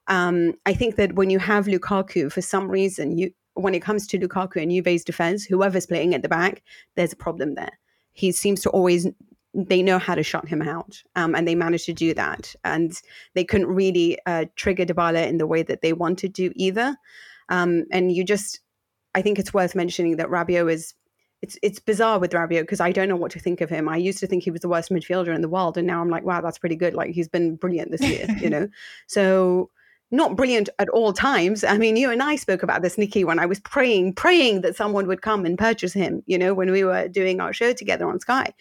Um, 0.07 0.53
I 0.65 0.73
think 0.73 0.95
that 0.95 1.13
when 1.13 1.29
you 1.29 1.39
have 1.39 1.65
Lukaku, 1.65 2.31
for 2.31 2.41
some 2.41 2.69
reason, 2.69 3.17
you 3.17 3.31
when 3.55 3.75
it 3.75 3.81
comes 3.81 4.07
to 4.07 4.19
Lukaku 4.19 4.61
and 4.61 4.71
Juve's 4.71 5.03
defense, 5.03 5.43
whoever's 5.43 5.85
playing 5.85 6.15
at 6.15 6.21
the 6.21 6.29
back, 6.29 6.63
there's 6.95 7.13
a 7.13 7.17
problem 7.17 7.55
there. 7.55 7.79
He 8.13 8.31
seems 8.31 8.61
to 8.61 8.69
always 8.69 9.07
they 9.53 9.81
know 9.81 9.99
how 9.99 10.15
to 10.15 10.23
shut 10.23 10.47
him 10.47 10.61
out, 10.61 11.01
um, 11.15 11.35
and 11.35 11.47
they 11.47 11.55
managed 11.55 11.85
to 11.85 11.93
do 11.93 12.13
that. 12.13 12.55
And 12.63 12.93
they 13.33 13.43
couldn't 13.43 13.67
really 13.67 14.17
uh, 14.25 14.45
trigger 14.55 14.85
Dybala 14.85 15.27
in 15.27 15.39
the 15.39 15.47
way 15.47 15.61
that 15.63 15.81
they 15.81 15.93
wanted 15.93 16.33
to 16.35 16.51
either. 16.55 16.95
Um, 17.49 17.85
and 17.91 18.11
you 18.13 18.23
just, 18.23 18.61
I 19.13 19.21
think 19.21 19.39
it's 19.39 19.53
worth 19.53 19.75
mentioning 19.75 20.17
that 20.17 20.29
Rabiot 20.29 20.71
is. 20.71 20.93
It's 21.41 21.57
it's 21.63 21.79
bizarre 21.79 22.19
with 22.19 22.33
Rabiot 22.33 22.61
because 22.61 22.79
I 22.79 22.91
don't 22.91 23.09
know 23.09 23.15
what 23.15 23.31
to 23.31 23.39
think 23.39 23.61
of 23.61 23.69
him. 23.69 23.89
I 23.89 23.97
used 23.97 24.19
to 24.19 24.27
think 24.27 24.43
he 24.43 24.51
was 24.51 24.61
the 24.61 24.69
worst 24.69 24.91
midfielder 24.91 25.33
in 25.33 25.41
the 25.41 25.49
world, 25.49 25.75
and 25.75 25.87
now 25.87 25.99
I'm 25.99 26.09
like, 26.09 26.23
wow, 26.23 26.39
that's 26.39 26.59
pretty 26.59 26.75
good. 26.75 26.93
Like 26.93 27.09
he's 27.09 27.27
been 27.27 27.55
brilliant 27.55 27.89
this 27.89 28.01
year, 28.01 28.27
you 28.39 28.47
know. 28.51 28.67
So 29.07 29.71
not 30.11 30.35
brilliant 30.35 30.69
at 30.77 30.89
all 30.89 31.13
times. 31.13 31.63
I 31.63 31.77
mean, 31.77 31.95
you 31.95 32.11
and 32.11 32.21
I 32.21 32.35
spoke 32.35 32.63
about 32.63 32.81
this, 32.81 32.97
Nicky, 32.97 33.23
when 33.23 33.39
I 33.39 33.45
was 33.45 33.59
praying, 33.61 34.13
praying 34.13 34.61
that 34.61 34.75
someone 34.75 35.07
would 35.07 35.21
come 35.21 35.45
and 35.45 35.57
purchase 35.57 35.93
him, 35.93 36.21
you 36.25 36.37
know, 36.37 36.53
when 36.53 36.71
we 36.71 36.83
were 36.83 37.07
doing 37.07 37.39
our 37.39 37.53
show 37.53 37.71
together 37.71 38.09
on 38.09 38.19
Sky. 38.19 38.53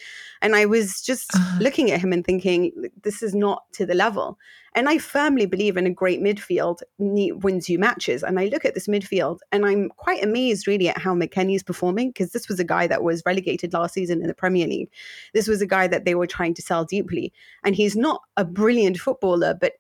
And 0.42 0.54
I 0.54 0.64
was 0.66 1.02
just 1.02 1.34
uh-huh. 1.34 1.58
looking 1.60 1.90
at 1.90 2.00
him 2.00 2.12
and 2.12 2.24
thinking, 2.24 2.72
this 3.02 3.22
is 3.22 3.34
not 3.34 3.64
to 3.72 3.84
the 3.84 3.94
level. 3.94 4.38
And 4.74 4.88
I 4.88 4.98
firmly 4.98 5.46
believe 5.46 5.76
in 5.76 5.86
a 5.86 5.90
great 5.90 6.20
midfield 6.20 6.82
wins 6.98 7.68
you 7.68 7.78
matches. 7.78 8.22
And 8.22 8.38
I 8.38 8.46
look 8.46 8.64
at 8.64 8.74
this 8.74 8.86
midfield 8.86 9.40
and 9.50 9.66
I'm 9.66 9.88
quite 9.88 10.22
amazed 10.22 10.68
really 10.68 10.88
at 10.88 10.98
how 10.98 11.12
McKennie 11.14 11.56
is 11.56 11.64
performing 11.64 12.10
because 12.10 12.30
this 12.30 12.48
was 12.48 12.60
a 12.60 12.64
guy 12.64 12.86
that 12.86 13.02
was 13.02 13.22
relegated 13.26 13.72
last 13.72 13.94
season 13.94 14.20
in 14.20 14.28
the 14.28 14.34
Premier 14.34 14.68
League. 14.68 14.90
This 15.34 15.48
was 15.48 15.60
a 15.60 15.66
guy 15.66 15.88
that 15.88 16.04
they 16.04 16.14
were 16.14 16.28
trying 16.28 16.54
to 16.54 16.62
sell 16.62 16.84
deeply. 16.84 17.32
And 17.64 17.74
he's 17.74 17.96
not 17.96 18.22
a 18.36 18.44
brilliant 18.44 18.98
footballer, 18.98 19.54
but 19.60 19.72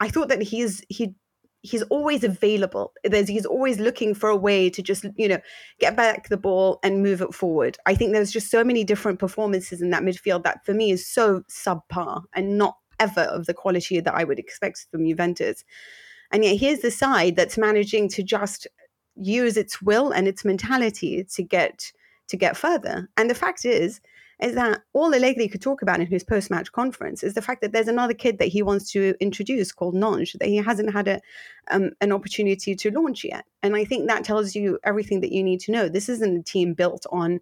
I 0.00 0.08
thought 0.08 0.28
that 0.28 0.42
he's 0.42 0.82
he 0.88 1.14
he's 1.62 1.82
always 1.84 2.24
available. 2.24 2.92
There's 3.04 3.28
he's 3.28 3.46
always 3.46 3.78
looking 3.78 4.14
for 4.14 4.28
a 4.28 4.36
way 4.36 4.70
to 4.70 4.82
just 4.82 5.04
you 5.16 5.28
know 5.28 5.40
get 5.80 5.96
back 5.96 6.28
the 6.28 6.36
ball 6.36 6.78
and 6.82 7.02
move 7.02 7.20
it 7.20 7.34
forward. 7.34 7.78
I 7.86 7.94
think 7.94 8.12
there's 8.12 8.32
just 8.32 8.50
so 8.50 8.64
many 8.64 8.84
different 8.84 9.18
performances 9.18 9.82
in 9.82 9.90
that 9.90 10.02
midfield 10.02 10.44
that 10.44 10.64
for 10.64 10.74
me 10.74 10.90
is 10.90 11.06
so 11.06 11.42
subpar 11.50 12.22
and 12.34 12.58
not 12.58 12.76
ever 13.00 13.22
of 13.22 13.46
the 13.46 13.54
quality 13.54 14.00
that 14.00 14.14
I 14.14 14.24
would 14.24 14.38
expect 14.38 14.86
from 14.90 15.06
Juventus. 15.06 15.64
And 16.30 16.44
yet 16.44 16.58
here's 16.58 16.80
the 16.80 16.90
side 16.90 17.36
that's 17.36 17.56
managing 17.56 18.08
to 18.10 18.22
just 18.22 18.66
use 19.16 19.56
its 19.56 19.82
will 19.82 20.10
and 20.10 20.28
its 20.28 20.44
mentality 20.44 21.24
to 21.34 21.42
get 21.42 21.92
to 22.28 22.36
get 22.36 22.56
further. 22.56 23.08
And 23.16 23.30
the 23.30 23.34
fact 23.34 23.64
is 23.64 24.00
is 24.40 24.54
that 24.54 24.82
all 24.92 25.14
Allegri 25.14 25.48
could 25.48 25.62
talk 25.62 25.82
about 25.82 26.00
in 26.00 26.06
his 26.06 26.22
post 26.22 26.50
match 26.50 26.70
conference 26.70 27.22
is 27.22 27.34
the 27.34 27.42
fact 27.42 27.60
that 27.60 27.72
there's 27.72 27.88
another 27.88 28.14
kid 28.14 28.38
that 28.38 28.48
he 28.48 28.62
wants 28.62 28.90
to 28.92 29.14
introduce 29.20 29.72
called 29.72 29.94
Nonge 29.94 30.38
that 30.38 30.48
he 30.48 30.56
hasn't 30.56 30.92
had 30.92 31.08
a, 31.08 31.20
um, 31.70 31.90
an 32.00 32.12
opportunity 32.12 32.76
to 32.76 32.90
launch 32.90 33.24
yet. 33.24 33.44
And 33.62 33.74
I 33.74 33.84
think 33.84 34.06
that 34.06 34.24
tells 34.24 34.54
you 34.54 34.78
everything 34.84 35.20
that 35.22 35.32
you 35.32 35.42
need 35.42 35.60
to 35.60 35.72
know. 35.72 35.88
This 35.88 36.08
isn't 36.08 36.38
a 36.38 36.42
team 36.42 36.74
built 36.74 37.04
on 37.10 37.40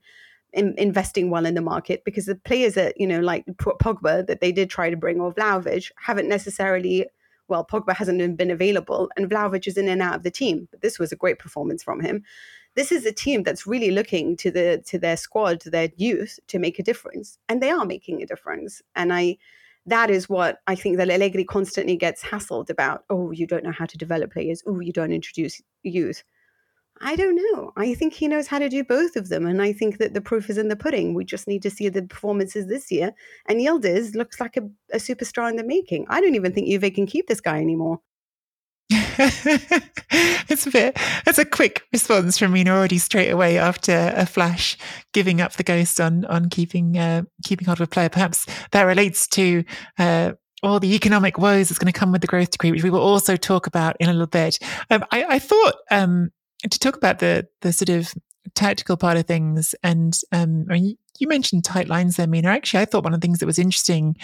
in, 0.53 0.75
investing 0.79 1.29
well 1.29 1.45
in 1.45 1.55
the 1.55 1.61
market 1.61 2.03
because 2.05 2.25
the 2.25 2.35
players 2.35 2.75
that, 2.75 2.99
you 2.99 3.07
know, 3.07 3.21
like 3.21 3.45
Pogba 3.47 4.27
that 4.27 4.41
they 4.41 4.51
did 4.51 4.71
try 4.71 4.89
to 4.89 4.97
bring 4.97 5.21
or 5.21 5.35
Vlahovic 5.35 5.91
haven't 5.99 6.29
necessarily 6.29 7.07
well, 7.49 7.65
Pogba 7.65 7.95
hasn't 7.95 8.37
been 8.37 8.51
available 8.51 9.09
and 9.17 9.31
Vlahovic 9.31 9.69
is 9.69 9.77
in 9.77 9.87
and 9.87 10.03
out 10.03 10.17
of 10.17 10.23
the 10.25 10.33
team. 10.33 10.67
But 10.71 10.81
this 10.81 10.99
was 10.99 11.13
a 11.13 11.17
great 11.17 11.39
performance 11.39 11.83
from 11.83 12.01
him 12.01 12.25
this 12.77 12.93
is 12.93 13.07
a 13.07 13.13
team 13.13 13.43
that's 13.43 13.67
really 13.67 13.91
looking 13.91 14.37
to 14.37 14.51
the 14.51 14.83
to 14.87 14.99
their 14.99 15.17
squad, 15.17 15.61
to 15.61 15.71
their 15.71 15.89
youth, 15.97 16.39
to 16.49 16.59
make 16.59 16.79
a 16.79 16.83
difference, 16.83 17.39
and 17.49 17.63
they 17.63 17.71
are 17.71 17.85
making 17.85 18.23
a 18.23 18.27
difference. 18.27 18.83
And 18.95 19.13
I, 19.13 19.39
that 19.87 20.11
is 20.11 20.29
what 20.29 20.59
I 20.67 20.75
think 20.75 20.99
that 20.99 21.11
Allegri 21.11 21.45
constantly 21.45 21.97
gets 21.97 22.23
hassled 22.23 22.71
about. 22.71 23.05
Oh, 23.11 23.31
you 23.33 23.47
don't 23.47 23.65
know 23.65 23.73
how 23.73 23.87
to 23.87 23.99
develop 23.99 24.33
players. 24.33 24.63
Oh, 24.67 24.81
you 24.81 24.93
don't 24.93 25.13
introduce 25.13 25.61
youth. 25.83 26.23
I 27.01 27.15
don't 27.15 27.37
know. 27.37 27.73
I 27.77 27.95
think 27.95 28.15
he 28.15 28.27
knows 28.27 28.47
how 28.47 28.59
to 28.59 28.71
do 28.71 28.83
both 28.83 29.17
of 29.17 29.29
them. 29.29 29.47
And 29.47 29.61
I 29.61 29.73
think 29.73 29.99
that 29.99 30.15
the 30.15 30.21
proof 30.21 30.49
is 30.49 30.57
in 30.57 30.69
the 30.69 30.77
pudding. 30.77 31.13
We 31.13 31.25
just 31.25 31.47
need 31.47 31.63
to 31.63 31.71
see 31.71 31.91
the 31.91 32.03
performances 32.03 32.67
this 32.67 32.91
year. 32.91 33.13
And 33.49 33.61
Yildiz 33.61 34.15
looks 34.15 34.41
like 34.41 34.57
a, 34.57 34.63
a 34.93 34.97
superstar 34.97 35.51
in 35.51 35.57
the 35.57 35.65
making. 35.65 36.07
I 36.09 36.21
don't 36.23 36.35
even 36.35 36.53
think 36.53 36.69
Juve 36.69 36.95
can 36.95 37.07
keep 37.07 37.27
this 37.27 37.41
guy 37.41 37.61
anymore. 37.61 38.01
it's 40.49 40.67
a 40.67 40.71
bit 40.71 40.99
that's 41.25 41.39
a 41.39 41.45
quick 41.45 41.87
response 41.93 42.39
from 42.39 42.53
Mina 42.53 42.71
already 42.71 42.99
straight 42.99 43.31
away 43.31 43.59
after 43.59 44.13
a 44.15 44.27
flash 44.27 44.77
giving 45.13 45.41
up 45.41 45.55
the 45.55 45.63
ghost 45.63 46.01
on 46.01 46.25
on 46.27 46.49
keeping 46.49 46.99
uh, 46.99 47.23
keeping 47.45 47.67
hold 47.67 47.81
of 47.81 47.85
a 47.85 47.91
player. 47.91 48.09
Perhaps 48.09 48.47
that 48.73 48.83
relates 48.83 49.27
to 49.29 49.65
uh, 49.99 50.33
all 50.63 50.81
the 50.81 50.95
economic 50.95 51.39
woes 51.39 51.69
that's 51.69 51.79
going 51.79 51.93
to 51.93 51.99
come 51.99 52.13
with 52.13 52.21
the 52.21 52.27
growth 52.27 52.51
decree, 52.51 52.73
which 52.73 52.83
we 52.83 52.91
will 52.91 53.01
also 53.01 53.37
talk 53.37 53.67
about 53.67 53.97
in 54.01 54.09
a 54.09 54.13
little 54.13 54.27
bit. 54.27 54.59
Um, 54.91 55.05
I, 55.11 55.25
I, 55.25 55.39
thought 55.39 55.77
um, 55.91 56.31
to 56.63 56.79
talk 56.79 56.97
about 56.97 57.19
the 57.19 57.47
the 57.61 57.73
sort 57.73 57.89
of 57.89 58.13
tactical 58.55 58.97
part 58.97 59.17
of 59.17 59.27
things, 59.27 59.75
and 59.83 60.19
um, 60.33 60.67
I 60.71 60.75
mean, 60.75 60.99
you 61.19 61.29
mentioned 61.29 61.65
tight 61.65 61.89
lines 61.89 62.17
there, 62.17 62.27
Mina. 62.27 62.49
Actually, 62.49 62.81
I 62.81 62.85
thought 62.87 63.05
one 63.05 63.15
of 63.15 63.21
the 63.21 63.25
things 63.25 63.39
that 63.39 63.47
was 63.47 63.59
interesting 63.59 64.17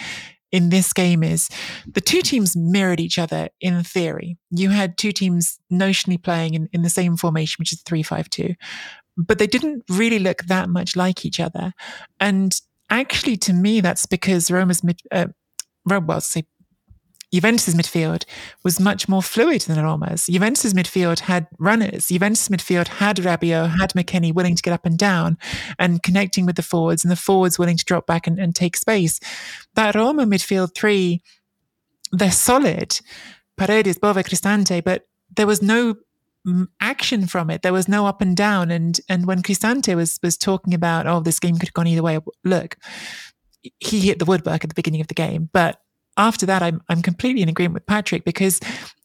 in 0.53 0.69
this 0.69 0.93
game 0.93 1.23
is 1.23 1.49
the 1.91 1.99
two 1.99 2.21
teams 2.21 2.55
mirrored 2.55 2.99
each 2.99 3.17
other 3.17 3.49
in 3.59 3.83
theory. 3.83 4.37
You 4.51 4.69
had 4.69 4.97
two 4.97 5.11
teams 5.11 5.59
notionally 5.69 6.21
playing 6.21 6.53
in, 6.53 6.69
in 6.71 6.83
the 6.83 6.89
same 6.89 7.17
formation, 7.17 7.55
which 7.59 7.73
is 7.73 7.81
352, 7.81 8.53
but 9.17 9.39
they 9.39 9.47
didn't 9.47 9.83
really 9.89 10.19
look 10.19 10.43
that 10.43 10.69
much 10.69 10.95
like 10.95 11.25
each 11.25 11.39
other. 11.39 11.73
And 12.19 12.55
actually, 12.91 13.35
to 13.37 13.53
me, 13.53 13.81
that's 13.81 14.05
because 14.05 14.51
Roma's 14.51 14.83
mid, 14.83 15.01
uh, 15.11 15.25
well, 15.85 16.21
say 16.21 16.43
Juventus' 17.33 17.73
midfield 17.73 18.25
was 18.63 18.79
much 18.79 19.09
more 19.09 19.23
fluid 19.23 19.61
than 19.61 19.83
Roma's. 19.83 20.27
Juventus' 20.27 20.73
midfield 20.73 21.19
had 21.19 21.47
runners. 21.59 22.07
Juventus' 22.07 22.49
midfield 22.49 22.87
had 22.87 23.17
Rabiot, 23.17 23.71
had 23.79 23.91
McKennie 23.93 24.33
willing 24.33 24.55
to 24.55 24.61
get 24.61 24.73
up 24.73 24.85
and 24.85 24.97
down 24.97 25.37
and 25.79 26.03
connecting 26.03 26.45
with 26.45 26.55
the 26.55 26.63
forwards, 26.63 27.03
and 27.03 27.11
the 27.11 27.15
forwards 27.15 27.57
willing 27.57 27.77
to 27.77 27.85
drop 27.85 28.05
back 28.05 28.27
and, 28.27 28.39
and 28.39 28.55
take 28.55 28.77
space. 28.77 29.19
That 29.75 29.95
Roma 29.95 30.25
midfield 30.25 30.75
three, 30.75 31.21
they're 32.11 32.31
solid. 32.31 32.99
Paredes, 33.57 33.97
Bove, 33.97 34.17
Cristante, 34.17 34.83
but 34.83 35.03
there 35.35 35.47
was 35.47 35.61
no 35.61 35.95
mm, 36.47 36.67
action 36.79 37.27
from 37.27 37.49
it. 37.49 37.61
There 37.61 37.73
was 37.73 37.87
no 37.87 38.05
up 38.05 38.21
and 38.21 38.35
down. 38.37 38.71
And 38.71 38.99
and 39.09 39.25
when 39.25 39.41
Cristante 39.41 39.95
was 39.95 40.19
was 40.21 40.37
talking 40.37 40.73
about, 40.73 41.07
oh, 41.07 41.19
this 41.19 41.39
game 41.39 41.55
could 41.55 41.69
have 41.69 41.73
gone 41.73 41.87
either 41.87 42.03
way. 42.03 42.19
Look, 42.43 42.77
he 43.79 44.01
hit 44.01 44.19
the 44.19 44.25
woodwork 44.25 44.63
at 44.63 44.69
the 44.69 44.75
beginning 44.75 45.01
of 45.01 45.07
the 45.07 45.13
game, 45.13 45.49
but 45.53 45.79
after 46.17 46.45
that, 46.45 46.61
I'm 46.61 46.81
I'm 46.89 47.01
completely 47.01 47.41
in 47.41 47.49
agreement 47.49 47.75
with 47.75 47.85
Patrick 47.85 48.25
because 48.25 48.59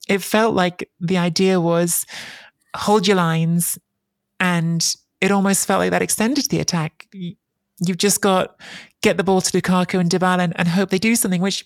it 0.09 0.23
felt 0.23 0.55
like 0.55 0.91
the 1.01 1.19
idea 1.19 1.61
was 1.61 2.07
hold 2.77 3.07
your 3.07 3.17
lines, 3.17 3.79
and 4.41 4.97
it 5.21 5.31
almost 5.31 5.67
felt 5.67 5.81
like 5.81 5.91
that 5.91 6.03
extended 6.03 6.49
the 6.49 6.61
attack. 6.61 7.07
You've 7.13 7.99
just 7.99 8.21
got 8.21 8.61
get 9.03 9.17
the 9.17 9.25
ball 9.25 9.41
to 9.41 9.53
Lukaku 9.53 10.01
and 10.01 10.11
Dybala 10.11 10.41
and, 10.41 10.59
and 10.59 10.69
hope 10.69 10.91
they 10.91 10.99
do 10.99 11.15
something, 11.15 11.41
which 11.41 11.65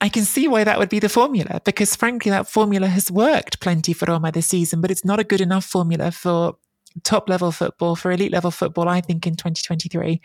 I 0.00 0.08
can 0.08 0.24
see 0.24 0.46
why 0.46 0.64
that 0.64 0.78
would 0.78 0.88
be 0.88 1.00
the 1.00 1.08
formula 1.08 1.60
because, 1.64 1.96
frankly, 1.96 2.30
that 2.30 2.48
formula 2.48 2.86
has 2.86 3.10
worked 3.10 3.60
plenty 3.60 3.92
for 3.92 4.06
Roma 4.06 4.30
this 4.30 4.46
season, 4.46 4.80
but 4.80 4.90
it's 4.90 5.04
not 5.04 5.18
a 5.18 5.24
good 5.24 5.40
enough 5.40 5.64
formula 5.64 6.10
for 6.10 6.56
top 7.02 7.28
level 7.28 7.50
football, 7.50 7.96
for 7.96 8.12
elite 8.12 8.32
level 8.32 8.50
football, 8.50 8.88
I 8.88 9.00
think 9.00 9.26
in 9.26 9.34
2023. 9.34 10.20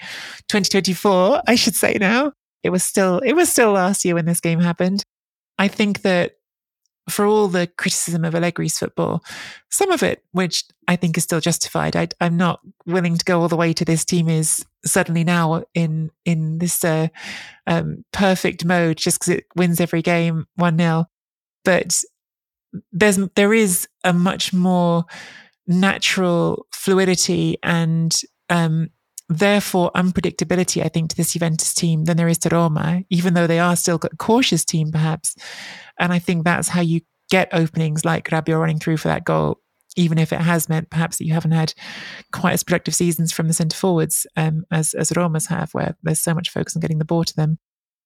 2024, 0.48 1.41
I 1.48 1.55
should 1.55 1.75
say 1.75 1.98
now. 2.00 2.33
It 2.63 2.70
was 2.70 2.84
still 2.84 3.20
it 3.20 3.34
was 3.34 3.50
still 3.50 3.74
last 3.74 4.05
year 4.05 4.15
when 4.15 4.25
this 4.25 4.39
game 4.39 4.60
happened. 4.60 5.03
I 5.58 5.67
think 5.67 6.01
that 6.01 6.38
for 7.10 7.25
all 7.25 7.48
the 7.48 7.67
criticism 7.67 8.24
of 8.24 8.34
Allegri's 8.34 8.79
football, 8.79 9.24
some 9.70 9.91
of 9.91 10.03
it, 10.03 10.24
which 10.32 10.63
I 10.88 10.96
think 10.96 11.17
is 11.17 11.24
still 11.24 11.41
justified, 11.41 11.96
I, 11.96 12.08
am 12.22 12.38
not 12.38 12.62
willing 12.86 13.17
to 13.17 13.25
go 13.25 13.41
all 13.41 13.50
the 13.50 13.58
way 13.58 13.74
to 13.74 13.84
this 13.84 14.05
team 14.05 14.29
is 14.29 14.65
suddenly 14.86 15.24
now 15.24 15.63
in 15.74 16.12
in 16.25 16.60
this 16.60 16.84
uh, 16.84 17.08
um, 17.67 18.05
perfect 18.13 18.65
mode 18.65 18.98
just 18.98 19.20
because 19.20 19.36
it 19.36 19.46
wins 19.55 19.82
every 19.82 20.01
game 20.01 20.48
one 20.55 20.77
0 20.77 21.05
But 21.65 22.01
there's 22.91 23.20
there 23.36 23.53
is 23.53 23.88
a 24.03 24.13
much 24.13 24.53
more 24.53 25.05
natural 25.67 26.65
fluidity 26.72 27.58
and 27.63 28.15
um, 28.50 28.89
therefore 29.38 29.92
unpredictability, 29.96 30.84
I 30.84 30.90
think, 30.90 31.10
to 31.10 31.16
this 31.16 31.34
Juventus 31.34 31.74
team 31.74 32.06
than 32.06 32.18
there 32.18 32.28
is 32.28 32.38
to 32.40 32.50
Roma, 32.50 33.04
even 33.10 33.34
though 33.34 33.48
they 33.48 33.60
are 33.60 33.75
still 33.75 34.00
a 34.04 34.10
cautious 34.18 34.66
team, 34.66 34.92
perhaps. 34.92 35.36
And 36.00 36.12
I 36.12 36.20
think 36.20 36.44
that's 36.44 36.70
how 36.70 36.82
you 36.82 37.02
get 37.30 37.50
openings 37.52 38.06
like 38.06 38.30
Rabiot 38.30 38.60
running 38.60 38.80
through 38.80 38.98
for 38.98 39.08
that 39.08 39.24
goal, 39.24 39.60
even 39.96 40.18
if 40.18 40.34
it 40.34 40.42
has 40.42 40.70
meant 40.70 40.90
perhaps 40.90 41.18
that 41.18 41.25
you 41.25 41.34
haven't 41.34 41.52
had 41.52 41.74
quite 42.32 42.54
as 42.54 42.63
productive 42.63 42.96
seasons 42.96 43.32
from 43.32 43.48
the 43.48 43.54
centre 43.54 43.78
forwards 43.78 44.25
um, 44.36 44.66
as, 44.72 44.94
as 44.94 45.16
Roma's 45.16 45.48
have, 45.48 45.72
where 45.74 45.96
there's 46.04 46.20
so 46.20 46.34
much 46.34 46.50
focus 46.50 46.75
on 46.75 46.82
getting 46.82 47.00
the 47.00 47.06
ball 47.06 47.24
to 47.24 47.36
them. 47.36 47.60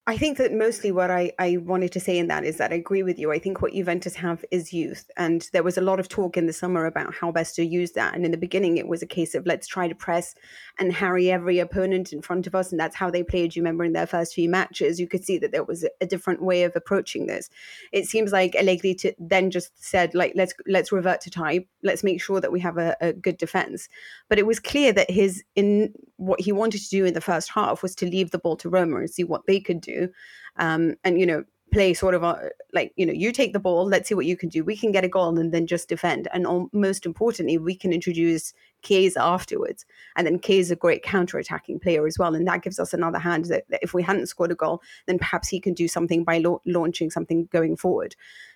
I 0.10 0.16
think 0.16 0.38
that 0.38 0.54
mostly 0.54 0.90
what 0.94 1.12
I, 1.12 1.34
I 1.38 1.58
wanted 1.58 1.92
to 1.92 2.00
say 2.00 2.18
in 2.18 2.28
that 2.28 2.46
is 2.46 2.56
that 2.58 2.72
I 2.72 2.76
agree 2.76 3.04
with 3.04 3.20
you. 3.20 3.34
I 3.34 3.40
think 3.40 3.62
what 3.62 3.74
Juventus 3.74 4.16
have 4.16 4.46
is 4.52 4.72
youth. 4.72 5.12
And 5.18 5.46
there 5.52 5.64
was 5.64 5.78
a 5.78 5.82
lot 5.82 6.00
of 6.00 6.08
talk 6.08 6.38
in 6.38 6.46
the 6.46 6.54
summer 6.54 6.86
about 6.86 7.14
how 7.14 7.30
best 7.34 7.56
to 7.56 7.66
use 7.66 7.92
that. 7.92 8.16
And 8.16 8.24
in 8.24 8.32
the 8.32 8.38
beginning, 8.38 8.78
it 8.78 8.88
was 8.88 9.02
a 9.02 9.06
case 9.06 9.36
of 9.36 9.46
let's 9.46 9.68
try 9.68 9.90
to 9.90 9.94
press 9.94 10.34
and 10.80 10.94
harry 10.94 11.30
every 11.30 11.60
opponent 11.60 12.14
in 12.14 12.22
front 12.22 12.48
of 12.48 12.56
us. 12.56 12.72
And 12.72 12.80
that's 12.80 12.96
how 12.96 13.12
they 13.12 13.22
played. 13.22 13.54
You 13.54 13.62
remember 13.62 13.84
in 13.84 13.92
their 13.92 14.08
first 14.08 14.34
few 14.34 14.50
matches, 14.50 14.98
you 14.98 15.10
could 15.10 15.26
see 15.26 15.38
that 15.40 15.52
there 15.52 15.66
was 15.66 15.86
a 16.00 16.06
different 16.06 16.42
way 16.42 16.64
of 16.64 16.72
approaching 16.78 17.28
this. 17.28 17.50
It 17.92 18.06
seems 18.06 18.32
like 18.32 18.56
Allegri 18.56 18.96
to, 18.96 19.14
then 19.20 19.52
just 19.52 19.72
said, 19.84 20.16
like, 20.16 20.32
let's 20.36 20.54
let's 20.68 20.94
revert 20.94 21.20
to 21.22 21.30
type. 21.30 21.68
Let's 21.84 22.06
make 22.06 22.22
sure 22.22 22.40
that 22.40 22.54
we 22.54 22.62
have 22.62 22.78
a, 22.78 22.96
a 23.02 23.12
good 23.12 23.38
defense. 23.38 23.90
But 24.30 24.40
it 24.40 24.46
was 24.46 24.62
clear 24.62 24.94
that 24.94 25.12
his 25.12 25.44
in 25.54 25.94
what 26.18 26.42
he 26.42 26.52
wanted 26.52 26.82
to 26.82 26.90
do 26.90 27.06
in 27.06 27.14
the 27.14 27.22
first 27.22 27.50
half 27.52 27.82
was 27.82 27.96
to 27.96 28.06
leave 28.06 28.32
the 28.32 28.40
ball 28.40 28.56
to 28.58 28.70
Roma 28.70 28.98
and 28.98 29.10
see 29.10 29.24
what 29.24 29.46
they 29.46 29.60
could 29.60 29.82
do 29.82 30.10
um, 30.58 30.96
and 31.04 31.20
you 31.20 31.26
know 31.26 31.44
play 31.72 31.94
sort 31.94 32.14
of 32.14 32.24
a, 32.24 32.50
like 32.74 32.94
you 32.96 33.06
know 33.06 33.14
you 33.14 33.32
take 33.32 33.54
the 33.54 33.60
ball 33.60 33.86
let's 33.86 34.08
see 34.08 34.16
what 34.16 34.26
you 34.26 34.38
can 34.38 34.50
do. 34.50 34.64
We 34.64 34.78
can 34.78 34.92
get 34.92 35.04
a 35.04 35.10
goal 35.10 35.38
and 35.38 35.54
then 35.54 35.68
just 35.68 35.90
defend 35.90 36.28
and 36.34 36.70
most 36.72 37.06
importantly 37.06 37.58
we 37.58 37.76
can 37.76 37.92
introduce 37.92 38.54
Chiesa 38.84 39.22
afterwards 39.22 39.86
and 40.16 40.26
then 40.26 40.40
is 40.48 40.72
a 40.72 40.76
great 40.76 41.04
counter-attacking 41.04 41.80
player 41.80 42.08
as 42.08 42.18
well 42.18 42.36
and 42.36 42.48
that 42.48 42.62
gives 42.62 42.80
us 42.80 42.94
another 42.94 43.20
hand 43.20 43.46
that, 43.46 43.66
that 43.70 43.84
if 43.84 43.94
we 43.94 44.02
hadn't 44.02 44.28
scored 44.28 44.52
a 44.52 44.56
goal 44.56 44.82
then 45.08 45.18
perhaps 45.18 45.50
he 45.50 45.60
can 45.60 45.74
do 45.74 45.88
something 45.88 46.24
by 46.24 46.38
lo- 46.38 46.62
launching 46.66 47.10
something 47.10 47.48
going 47.52 47.76
forward. 47.76 48.16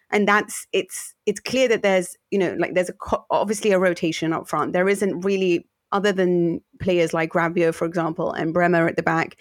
And 0.09 0.27
that's 0.27 0.67
it's 0.73 1.15
it's 1.25 1.39
clear 1.39 1.67
that 1.69 1.83
there's 1.83 2.17
you 2.31 2.39
know 2.39 2.55
like 2.59 2.73
there's 2.73 2.89
a 2.89 3.17
obviously 3.29 3.71
a 3.71 3.79
rotation 3.79 4.33
up 4.33 4.47
front. 4.47 4.73
There 4.73 4.89
isn't 4.89 5.21
really 5.21 5.67
other 5.91 6.11
than 6.11 6.61
players 6.79 7.13
like 7.13 7.33
Rabiot 7.33 7.75
for 7.75 7.85
example 7.85 8.31
and 8.31 8.53
Bremer 8.53 8.87
at 8.87 8.95
the 8.95 9.03
back 9.03 9.37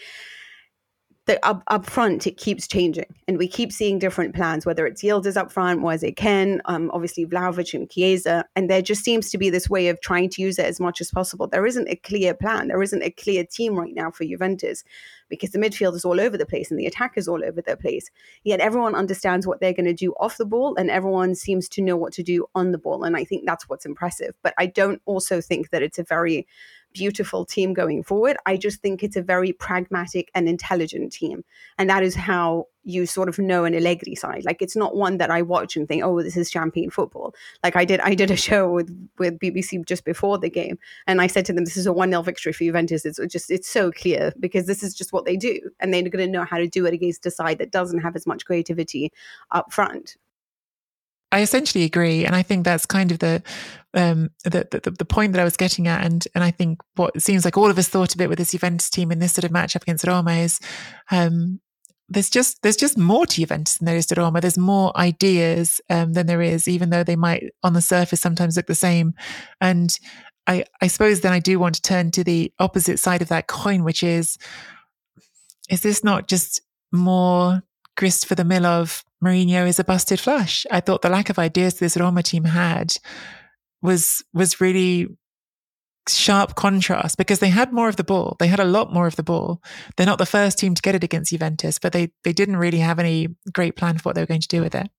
that 1.31 1.39
up, 1.45 1.63
up 1.69 1.87
front 1.87 2.27
it 2.27 2.37
keeps 2.37 2.67
changing 2.67 3.07
and 3.29 3.39
we 3.39 3.47
keep 3.47 3.73
seeing 3.73 3.99
different 3.99 4.35
plans 4.35 4.67
whether 4.67 4.85
it's 4.87 5.03
Yildiz 5.03 5.37
up 5.37 5.53
front 5.53 5.81
was 5.81 6.03
it 6.03 6.17
Kean 6.17 6.61
um, 6.65 6.91
obviously 6.93 7.25
Vlahovic 7.25 7.73
and 7.73 7.89
Chiesa 7.89 8.45
and 8.57 8.69
there 8.69 8.83
just 8.83 9.05
seems 9.05 9.31
to 9.31 9.39
be 9.39 9.51
this 9.51 9.71
way 9.71 9.89
of 9.89 10.01
trying 10.01 10.29
to 10.31 10.43
use 10.43 10.59
it 10.59 10.67
as 10.67 10.81
much 10.81 11.01
as 11.01 11.11
possible. 11.11 11.47
There 11.47 11.67
isn't 11.67 11.89
a 11.89 11.97
clear 11.97 12.35
plan. 12.35 12.69
There 12.69 12.83
isn't 12.83 13.03
a 13.03 13.11
clear 13.11 13.45
team 13.45 13.75
right 13.75 13.95
now 13.95 14.11
for 14.11 14.25
Juventus 14.25 14.83
because 15.29 15.51
the 15.51 15.59
midfield 15.59 15.95
is 15.95 16.05
all 16.05 16.21
over 16.21 16.37
the 16.37 16.47
place 16.47 16.71
and 16.71 16.79
the 16.79 16.87
attack 16.87 17.13
is 17.17 17.29
all 17.29 17.45
over 17.45 17.63
the 17.63 17.77
place. 17.77 18.11
Yet 18.43 18.61
everyone 18.61 18.95
understands 18.95 19.47
what 19.47 19.61
they're 19.61 19.73
going 19.73 19.87
to 19.87 19.95
do 19.95 20.13
off 20.19 20.37
the 20.37 20.45
ball 20.45 20.75
and 20.77 20.91
everyone 20.91 21.35
seems 21.35 21.69
to 21.71 21.83
know 21.83 21.97
what 21.97 22.13
to 22.15 22.23
do 22.23 22.47
on 22.55 22.73
the 22.73 22.79
ball 22.79 23.05
and 23.05 23.17
I 23.17 23.25
think 23.25 23.45
that's 23.47 23.69
what's 23.69 23.87
impressive. 23.87 24.35
But 24.43 24.55
I 24.59 24.67
don't 24.67 25.01
also 25.05 25.41
think 25.41 25.71
that 25.71 25.83
it's 25.83 25.99
a 25.99 26.05
very 26.05 26.47
beautiful 26.93 27.45
team 27.45 27.73
going 27.73 28.03
forward. 28.03 28.37
I 28.47 28.57
just 28.57 28.81
think 28.81 29.03
it's 29.03 29.17
a 29.17 29.23
very 29.23 29.53
pragmatic 29.53 30.31
and 30.35 30.49
intelligent 30.49 31.13
team. 31.13 31.45
And 31.79 31.89
that 31.91 32.03
is 32.03 32.15
how 32.15 32.67
you 32.83 33.07
sort 33.07 33.29
of 33.29 33.39
know 33.39 33.65
an 33.65 33.75
Allegri 33.75 34.15
side. 34.15 34.45
Like 34.45 34.63
it's 34.63 34.77
not 34.77 34.97
one 34.97 35.19
that 35.19 35.31
I 35.31 35.43
watch 35.43 35.77
and 35.77 35.87
think, 35.87 36.03
oh, 36.03 36.23
this 36.23 36.37
is 36.37 36.51
champion 36.51 36.91
football. 36.91 37.35
Like 37.63 37.77
I 37.77 37.85
did 37.85 38.01
I 38.01 38.15
did 38.15 38.31
a 38.31 38.37
show 38.37 38.71
with 38.71 38.91
with 39.19 39.39
BBC 39.39 39.85
just 39.87 40.05
before 40.05 40.39
the 40.39 40.51
game 40.51 40.79
and 41.07 41.21
I 41.21 41.27
said 41.27 41.45
to 41.47 41.53
them, 41.53 41.65
this 41.65 41.77
is 41.77 41.87
a 41.87 41.91
1-0 41.91 42.25
victory 42.25 42.53
for 42.53 42.65
Juventus. 42.65 43.05
It's 43.05 43.21
just 43.29 43.51
it's 43.51 43.69
so 43.69 43.93
clear 43.93 44.33
because 44.41 44.67
this 44.67 44.83
is 44.83 44.95
just 44.95 45.13
what 45.13 45.25
they 45.25 45.37
do. 45.37 45.59
And 45.81 45.93
they're 45.93 46.09
gonna 46.09 46.27
know 46.27 46.45
how 46.45 46.59
to 46.59 46.69
do 46.69 46.87
it 46.87 46.95
against 46.95 47.27
a 47.27 47.31
side 47.31 47.59
that 47.59 47.71
doesn't 47.71 48.01
have 48.01 48.17
as 48.17 48.27
much 48.27 48.45
creativity 48.45 49.13
up 49.51 49.73
front. 49.73 50.17
I 51.33 51.43
essentially 51.43 51.85
agree, 51.85 52.25
and 52.25 52.35
I 52.35 52.43
think 52.43 52.65
that's 52.65 52.87
kind 52.87 53.13
of 53.13 53.21
the, 53.21 53.43
um, 53.95 54.31
the, 54.45 54.67
the 54.71 54.91
the 54.91 55.05
point 55.05 55.33
that 55.33 55.41
I 55.41 55.45
was 55.45 55.57
getting 55.57 55.87
at, 55.87 56.05
and 56.05 56.27
and 56.35 56.43
I 56.43 56.51
think 56.51 56.81
what 56.97 57.21
seems 57.23 57.45
like 57.45 57.57
all 57.57 57.71
of 57.71 57.79
us 57.79 57.89
thought 57.89 58.15
of 58.15 58.21
it 58.21 58.29
with 58.29 58.39
this 58.39 58.51
Juventus 58.51 58.91
team 58.91 59.13
in 59.13 59.21
this 59.21 59.33
sort 59.33 59.45
of 59.45 59.53
matchup 59.53 59.83
against 59.83 60.07
Roma 60.07 60.33
is, 60.33 60.59
um, 61.11 61.61
there's 62.09 62.29
just 62.29 62.63
there's 62.63 62.77
just 62.77 62.99
more 62.99 63.27
to 63.27 63.37
Juventus 63.37 63.79
than 63.79 63.87
there 63.87 63.97
is 63.97 64.07
to 64.07 64.17
Roma. 64.17 64.41
There's 64.41 64.59
more 64.59 64.97
ideas 64.99 65.81
um, 65.89 66.13
than 66.13 66.27
there 66.27 66.43
is, 66.43 66.67
even 66.67 66.91
though 66.91 67.05
they 67.05 67.17
might 67.17 67.45
on 67.63 67.73
the 67.73 67.81
surface 67.81 68.21
sometimes 68.21 68.57
look 68.57 68.67
the 68.67 68.75
same. 68.75 69.15
And 69.61 69.97
I 70.47 70.65
I 70.83 70.89
suppose 70.89 71.21
then 71.21 71.33
I 71.33 71.39
do 71.39 71.61
want 71.61 71.77
to 71.77 71.83
turn 71.83 72.11
to 72.13 72.25
the 72.25 72.53
opposite 72.59 72.99
side 72.99 73.23
of 73.23 73.29
that 73.29 73.47
coin, 73.47 73.85
which 73.85 74.03
is, 74.03 74.37
is 75.71 75.83
this 75.83 76.03
not 76.03 76.27
just 76.27 76.61
more 76.91 77.63
grist 77.97 78.27
for 78.27 78.35
the 78.35 78.45
mill 78.45 78.67
of 78.67 79.05
Mourinho 79.23 79.67
is 79.69 79.79
a 79.79 79.85
busted 79.85 80.21
flush. 80.21 80.67
I 80.71 80.81
thought 80.81 81.03
the 81.03 81.11
lack 81.11 81.31
of 81.31 81.39
ideas 81.39 81.75
this 81.75 81.97
Roma 81.97 82.23
team 82.23 82.45
had 82.45 82.95
was 83.83 84.23
was 84.33 84.61
really 84.61 85.09
sharp 86.09 86.55
contrast 86.55 87.19
because 87.19 87.39
they 87.39 87.51
had 87.51 87.73
more 87.73 87.89
of 87.89 87.97
the 87.97 88.05
ball. 88.05 88.37
They 88.39 88.47
had 88.47 88.61
a 88.61 88.65
lot 88.65 88.93
more 88.93 89.07
of 89.07 89.17
the 89.17 89.23
ball. 89.23 89.63
They're 89.97 90.07
not 90.07 90.19
the 90.19 90.27
first 90.27 90.59
team 90.59 90.75
to 90.75 90.83
get 90.83 90.95
it 90.95 91.05
against 91.05 91.31
Juventus, 91.31 91.79
but 91.79 91.93
they 91.93 92.11
they 92.25 92.33
didn't 92.33 92.57
really 92.57 92.79
have 92.79 92.99
any 92.99 93.29
great 93.53 93.77
plan 93.77 93.99
for 93.99 94.05
what 94.05 94.15
they 94.15 94.23
were 94.23 94.27
going 94.27 94.41
to 94.41 94.49
do 94.49 94.63
with 94.63 94.75
it. 94.75 94.91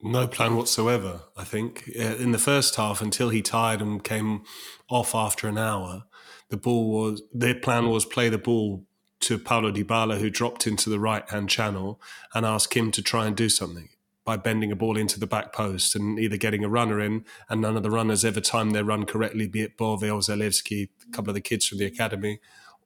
No 0.00 0.28
plan 0.28 0.56
whatsoever. 0.56 1.22
I 1.36 1.44
think 1.44 1.90
uh, 1.98 2.16
in 2.16 2.30
the 2.30 2.38
first 2.38 2.76
half, 2.76 3.02
until 3.02 3.30
he 3.30 3.42
tired 3.42 3.80
and 3.80 4.02
came 4.02 4.44
off 4.88 5.12
after 5.14 5.48
an 5.48 5.58
hour, 5.58 6.04
the 6.50 6.56
ball 6.56 6.90
was 6.90 7.22
their 7.32 7.54
plan 7.54 7.88
was 7.88 8.04
play 8.04 8.28
the 8.28 8.38
ball 8.38 8.86
to 9.20 9.38
Paulo 9.38 9.72
Dybala, 9.72 10.18
who 10.18 10.30
dropped 10.30 10.66
into 10.66 10.90
the 10.90 11.00
right 11.00 11.28
hand 11.30 11.50
channel, 11.50 12.00
and 12.34 12.46
ask 12.46 12.76
him 12.76 12.90
to 12.92 13.02
try 13.02 13.26
and 13.26 13.36
do 13.36 13.48
something 13.48 13.88
by 14.24 14.36
bending 14.36 14.70
a 14.70 14.76
ball 14.76 14.98
into 14.98 15.18
the 15.18 15.26
back 15.26 15.54
post 15.54 15.96
and 15.96 16.18
either 16.18 16.36
getting 16.36 16.62
a 16.62 16.68
runner 16.68 17.00
in, 17.00 17.24
and 17.48 17.62
none 17.62 17.76
of 17.76 17.82
the 17.82 17.90
runners 17.90 18.24
ever 18.24 18.40
timed 18.40 18.74
their 18.74 18.84
run 18.84 19.06
correctly, 19.06 19.48
be 19.48 19.62
it 19.62 19.76
Bove 19.76 20.02
or 20.02 20.20
Zalewski, 20.20 20.90
a 21.08 21.10
couple 21.12 21.30
of 21.30 21.34
the 21.34 21.40
kids 21.40 21.66
from 21.66 21.78
the 21.78 21.86
academy, 21.86 22.38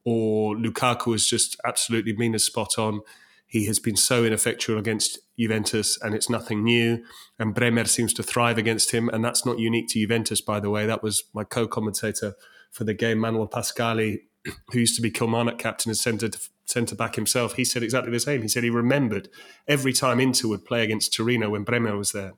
or 0.04 0.54
Lukaku 0.54 1.12
has 1.12 1.26
just 1.26 1.56
absolutely 1.64 2.12
been 2.12 2.34
as 2.34 2.44
spot 2.44 2.78
on. 2.78 3.00
He 3.44 3.66
has 3.66 3.78
been 3.78 3.96
so 3.96 4.24
ineffectual 4.24 4.78
against 4.78 5.18
Juventus, 5.38 6.00
and 6.00 6.14
it's 6.14 6.30
nothing 6.30 6.64
new. 6.64 7.04
And 7.38 7.54
Bremer 7.54 7.84
seems 7.84 8.14
to 8.14 8.22
thrive 8.22 8.56
against 8.56 8.92
him, 8.92 9.08
and 9.08 9.24
that's 9.24 9.44
not 9.44 9.58
unique 9.58 9.88
to 9.88 10.00
Juventus, 10.00 10.40
by 10.40 10.60
the 10.60 10.70
way. 10.70 10.86
That 10.86 11.02
was 11.02 11.24
my 11.34 11.44
co-commentator 11.44 12.34
for 12.70 12.84
the 12.84 12.94
game, 12.94 13.18
Manuel 13.18 13.48
Pascali, 13.48 14.20
who 14.44 14.78
used 14.78 14.96
to 14.96 15.02
be 15.02 15.10
Kilmarnock 15.10 15.58
captain 15.58 15.90
and 15.90 15.96
centre 15.96 16.30
centre 16.64 16.94
back 16.94 17.16
himself, 17.16 17.54
he 17.54 17.64
said 17.64 17.82
exactly 17.82 18.10
the 18.10 18.20
same. 18.20 18.42
He 18.42 18.48
said 18.48 18.64
he 18.64 18.70
remembered 18.70 19.28
every 19.68 19.92
time 19.92 20.20
Inter 20.20 20.48
would 20.48 20.64
play 20.64 20.82
against 20.82 21.14
Torino 21.14 21.50
when 21.50 21.64
Bremer 21.64 21.96
was 21.96 22.12
there. 22.12 22.32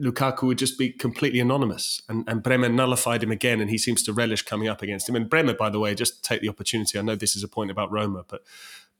Lukaku 0.00 0.44
would 0.44 0.58
just 0.58 0.78
be 0.78 0.90
completely 0.90 1.40
anonymous, 1.40 2.02
and, 2.08 2.24
and 2.28 2.42
Bremer 2.42 2.68
nullified 2.68 3.22
him 3.22 3.32
again, 3.32 3.60
and 3.60 3.68
he 3.68 3.78
seems 3.78 4.02
to 4.04 4.12
relish 4.12 4.42
coming 4.42 4.68
up 4.68 4.80
against 4.80 5.08
him. 5.08 5.16
And 5.16 5.28
Bremer, 5.28 5.54
by 5.54 5.70
the 5.70 5.80
way, 5.80 5.94
just 5.94 6.24
take 6.24 6.40
the 6.40 6.48
opportunity. 6.48 6.98
I 6.98 7.02
know 7.02 7.16
this 7.16 7.34
is 7.34 7.42
a 7.42 7.48
point 7.48 7.70
about 7.70 7.90
Roma, 7.90 8.24
but 8.28 8.42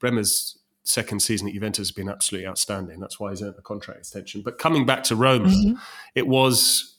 Bremer's 0.00 0.58
second 0.82 1.20
season 1.20 1.46
at 1.46 1.54
Juventus 1.54 1.88
has 1.88 1.92
been 1.92 2.08
absolutely 2.08 2.48
outstanding. 2.48 2.98
That's 2.98 3.20
why 3.20 3.30
he's 3.30 3.42
earned 3.42 3.54
a 3.58 3.62
contract 3.62 4.00
extension. 4.00 4.42
But 4.42 4.58
coming 4.58 4.86
back 4.86 5.04
to 5.04 5.16
Roma, 5.16 5.48
mm-hmm. 5.48 5.74
it 6.14 6.26
was 6.26 6.96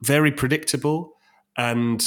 very 0.00 0.30
predictable, 0.30 1.14
and 1.56 2.06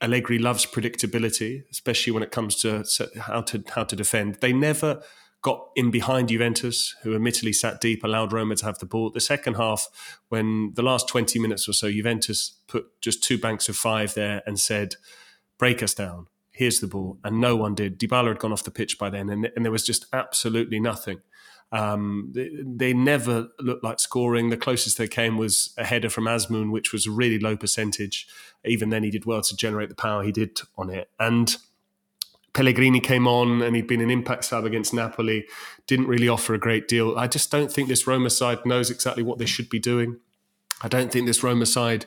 Allegri 0.00 0.38
loves 0.38 0.64
predictability, 0.64 1.64
especially 1.70 2.12
when 2.12 2.22
it 2.22 2.30
comes 2.30 2.56
to 2.56 2.84
how 3.18 3.40
to 3.42 3.64
how 3.68 3.84
to 3.84 3.96
defend. 3.96 4.36
They 4.36 4.52
never 4.52 5.02
got 5.42 5.68
in 5.76 5.90
behind 5.90 6.28
Juventus, 6.28 6.94
who 7.02 7.14
admittedly 7.14 7.52
sat 7.52 7.80
deep, 7.80 8.02
allowed 8.02 8.32
Roma 8.32 8.56
to 8.56 8.64
have 8.64 8.78
the 8.78 8.86
ball. 8.86 9.10
The 9.10 9.20
second 9.20 9.54
half, 9.54 9.88
when 10.28 10.72
the 10.74 10.82
last 10.82 11.08
20 11.08 11.38
minutes 11.38 11.68
or 11.68 11.72
so, 11.72 11.90
Juventus 11.90 12.56
put 12.66 12.86
just 13.00 13.22
two 13.22 13.38
banks 13.38 13.68
of 13.68 13.76
five 13.76 14.14
there 14.14 14.42
and 14.46 14.58
said, 14.58 14.96
break 15.58 15.82
us 15.82 15.94
down. 15.94 16.26
Here's 16.50 16.80
the 16.80 16.88
ball. 16.88 17.18
And 17.22 17.40
no 17.40 17.54
one 17.54 17.76
did. 17.76 18.00
Dybala 18.00 18.28
had 18.28 18.40
gone 18.40 18.52
off 18.52 18.64
the 18.64 18.72
pitch 18.72 18.98
by 18.98 19.10
then, 19.10 19.30
and, 19.30 19.48
and 19.54 19.64
there 19.64 19.72
was 19.72 19.84
just 19.84 20.06
absolutely 20.12 20.80
nothing. 20.80 21.20
Um, 21.70 22.30
they, 22.34 22.50
they, 22.64 22.94
never 22.94 23.48
looked 23.60 23.84
like 23.84 24.00
scoring. 24.00 24.48
The 24.48 24.56
closest 24.56 24.96
they 24.96 25.06
came 25.06 25.36
was 25.36 25.74
a 25.76 25.84
header 25.84 26.08
from 26.08 26.24
Azmoun, 26.24 26.70
which 26.70 26.92
was 26.92 27.06
a 27.06 27.10
really 27.10 27.38
low 27.38 27.58
percentage. 27.58 28.26
Even 28.64 28.88
then, 28.88 29.02
he 29.02 29.10
did 29.10 29.26
well 29.26 29.42
to 29.42 29.56
generate 29.56 29.90
the 29.90 29.94
power 29.94 30.22
he 30.22 30.32
did 30.32 30.60
on 30.78 30.88
it. 30.88 31.10
And 31.20 31.54
Pellegrini 32.54 33.00
came 33.00 33.28
on 33.28 33.62
and 33.62 33.76
he'd 33.76 33.86
been 33.86 34.00
an 34.00 34.10
impact 34.10 34.44
sub 34.44 34.64
against 34.64 34.94
Napoli, 34.94 35.46
didn't 35.86 36.08
really 36.08 36.28
offer 36.28 36.54
a 36.54 36.58
great 36.58 36.88
deal. 36.88 37.16
I 37.18 37.28
just 37.28 37.50
don't 37.50 37.70
think 37.70 37.88
this 37.88 38.06
Roma 38.06 38.30
side 38.30 38.64
knows 38.64 38.90
exactly 38.90 39.22
what 39.22 39.38
they 39.38 39.46
should 39.46 39.68
be 39.68 39.78
doing. 39.78 40.18
I 40.80 40.88
don't 40.88 41.12
think 41.12 41.26
this 41.26 41.42
Roma 41.42 41.66
side 41.66 42.06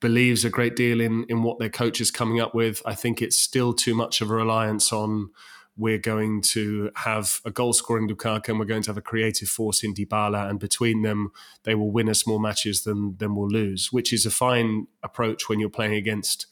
believes 0.00 0.44
a 0.44 0.50
great 0.50 0.76
deal 0.76 1.00
in 1.00 1.24
in 1.28 1.42
what 1.42 1.58
their 1.58 1.70
coach 1.70 2.00
is 2.00 2.10
coming 2.10 2.40
up 2.40 2.54
with. 2.54 2.82
I 2.84 2.94
think 2.94 3.20
it's 3.20 3.36
still 3.36 3.72
too 3.72 3.94
much 3.94 4.20
of 4.20 4.30
a 4.30 4.34
reliance 4.34 4.92
on 4.92 5.30
we're 5.78 5.98
going 5.98 6.42
to 6.42 6.90
have 6.96 7.40
a 7.44 7.50
goal 7.50 7.72
scoring 7.72 8.08
Lukaku 8.08 8.48
and 8.48 8.58
we're 8.58 8.64
going 8.64 8.82
to 8.82 8.90
have 8.90 8.98
a 8.98 9.02
creative 9.02 9.48
force 9.48 9.84
in 9.84 9.94
Dybala, 9.94 10.50
and 10.50 10.58
between 10.58 11.02
them, 11.02 11.30
they 11.62 11.74
will 11.74 11.90
win 11.90 12.08
us 12.08 12.26
more 12.26 12.40
matches 12.40 12.82
than 12.82 13.16
than 13.18 13.34
we'll 13.36 13.48
lose, 13.48 13.92
which 13.92 14.12
is 14.12 14.26
a 14.26 14.30
fine 14.30 14.88
approach 15.02 15.48
when 15.48 15.60
you're 15.60 15.70
playing 15.70 15.94
against 15.94 16.46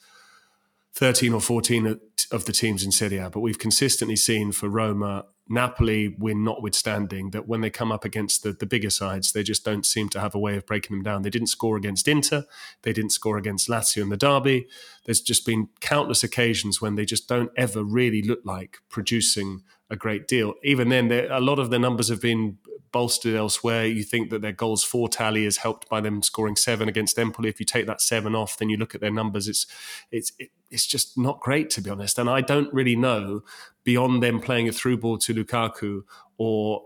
13 0.94 1.34
or 1.34 1.40
14 1.40 2.00
of 2.30 2.44
the 2.46 2.52
teams 2.52 2.84
in 2.84 2.92
Serie 2.92 3.18
A. 3.18 3.28
But 3.28 3.40
we've 3.40 3.58
consistently 3.58 4.16
seen 4.16 4.52
for 4.52 4.68
Roma, 4.68 5.26
Napoli 5.48 6.08
win 6.18 6.42
notwithstanding, 6.42 7.30
that 7.30 7.46
when 7.46 7.60
they 7.60 7.70
come 7.70 7.92
up 7.92 8.04
against 8.04 8.42
the, 8.42 8.52
the 8.52 8.66
bigger 8.66 8.90
sides, 8.90 9.32
they 9.32 9.42
just 9.42 9.64
don't 9.64 9.86
seem 9.86 10.08
to 10.10 10.20
have 10.20 10.34
a 10.34 10.38
way 10.38 10.56
of 10.56 10.66
breaking 10.66 10.96
them 10.96 11.04
down. 11.04 11.22
They 11.22 11.30
didn't 11.30 11.48
score 11.48 11.76
against 11.76 12.08
Inter. 12.08 12.44
They 12.82 12.92
didn't 12.92 13.12
score 13.12 13.38
against 13.38 13.68
Lazio 13.68 14.02
in 14.02 14.08
the 14.08 14.16
derby. 14.16 14.66
There's 15.04 15.20
just 15.20 15.46
been 15.46 15.68
countless 15.80 16.24
occasions 16.24 16.80
when 16.80 16.96
they 16.96 17.04
just 17.04 17.28
don't 17.28 17.50
ever 17.56 17.84
really 17.84 18.22
look 18.22 18.40
like 18.44 18.78
producing 18.88 19.62
a 19.88 19.96
great 19.96 20.26
deal. 20.26 20.54
Even 20.64 20.88
then, 20.88 21.12
a 21.12 21.40
lot 21.40 21.58
of 21.58 21.70
their 21.70 21.78
numbers 21.78 22.08
have 22.08 22.20
been 22.20 22.58
bolstered 22.92 23.34
elsewhere. 23.34 23.84
You 23.84 24.02
think 24.02 24.30
that 24.30 24.42
their 24.42 24.52
goals 24.52 24.82
for 24.82 25.08
tally 25.08 25.44
is 25.44 25.58
helped 25.58 25.88
by 25.88 26.00
them 26.00 26.22
scoring 26.22 26.56
seven 26.56 26.88
against 26.88 27.18
Empoli. 27.18 27.48
If 27.48 27.60
you 27.60 27.66
take 27.66 27.86
that 27.86 28.00
seven 28.00 28.34
off, 28.34 28.56
then 28.56 28.70
you 28.70 28.76
look 28.76 28.94
at 28.94 29.00
their 29.00 29.10
numbers. 29.12 29.48
It's 29.48 29.66
it's 30.10 30.32
it's 30.70 30.86
just 30.86 31.16
not 31.18 31.40
great 31.40 31.70
to 31.70 31.80
be 31.80 31.90
honest. 31.90 32.18
And 32.18 32.28
I 32.28 32.40
don't 32.40 32.72
really 32.72 32.96
know 32.96 33.42
beyond 33.86 34.20
them 34.22 34.40
playing 34.40 34.68
a 34.68 34.72
through 34.72 34.98
ball 34.98 35.16
to 35.16 35.32
Lukaku 35.32 36.02
or 36.36 36.84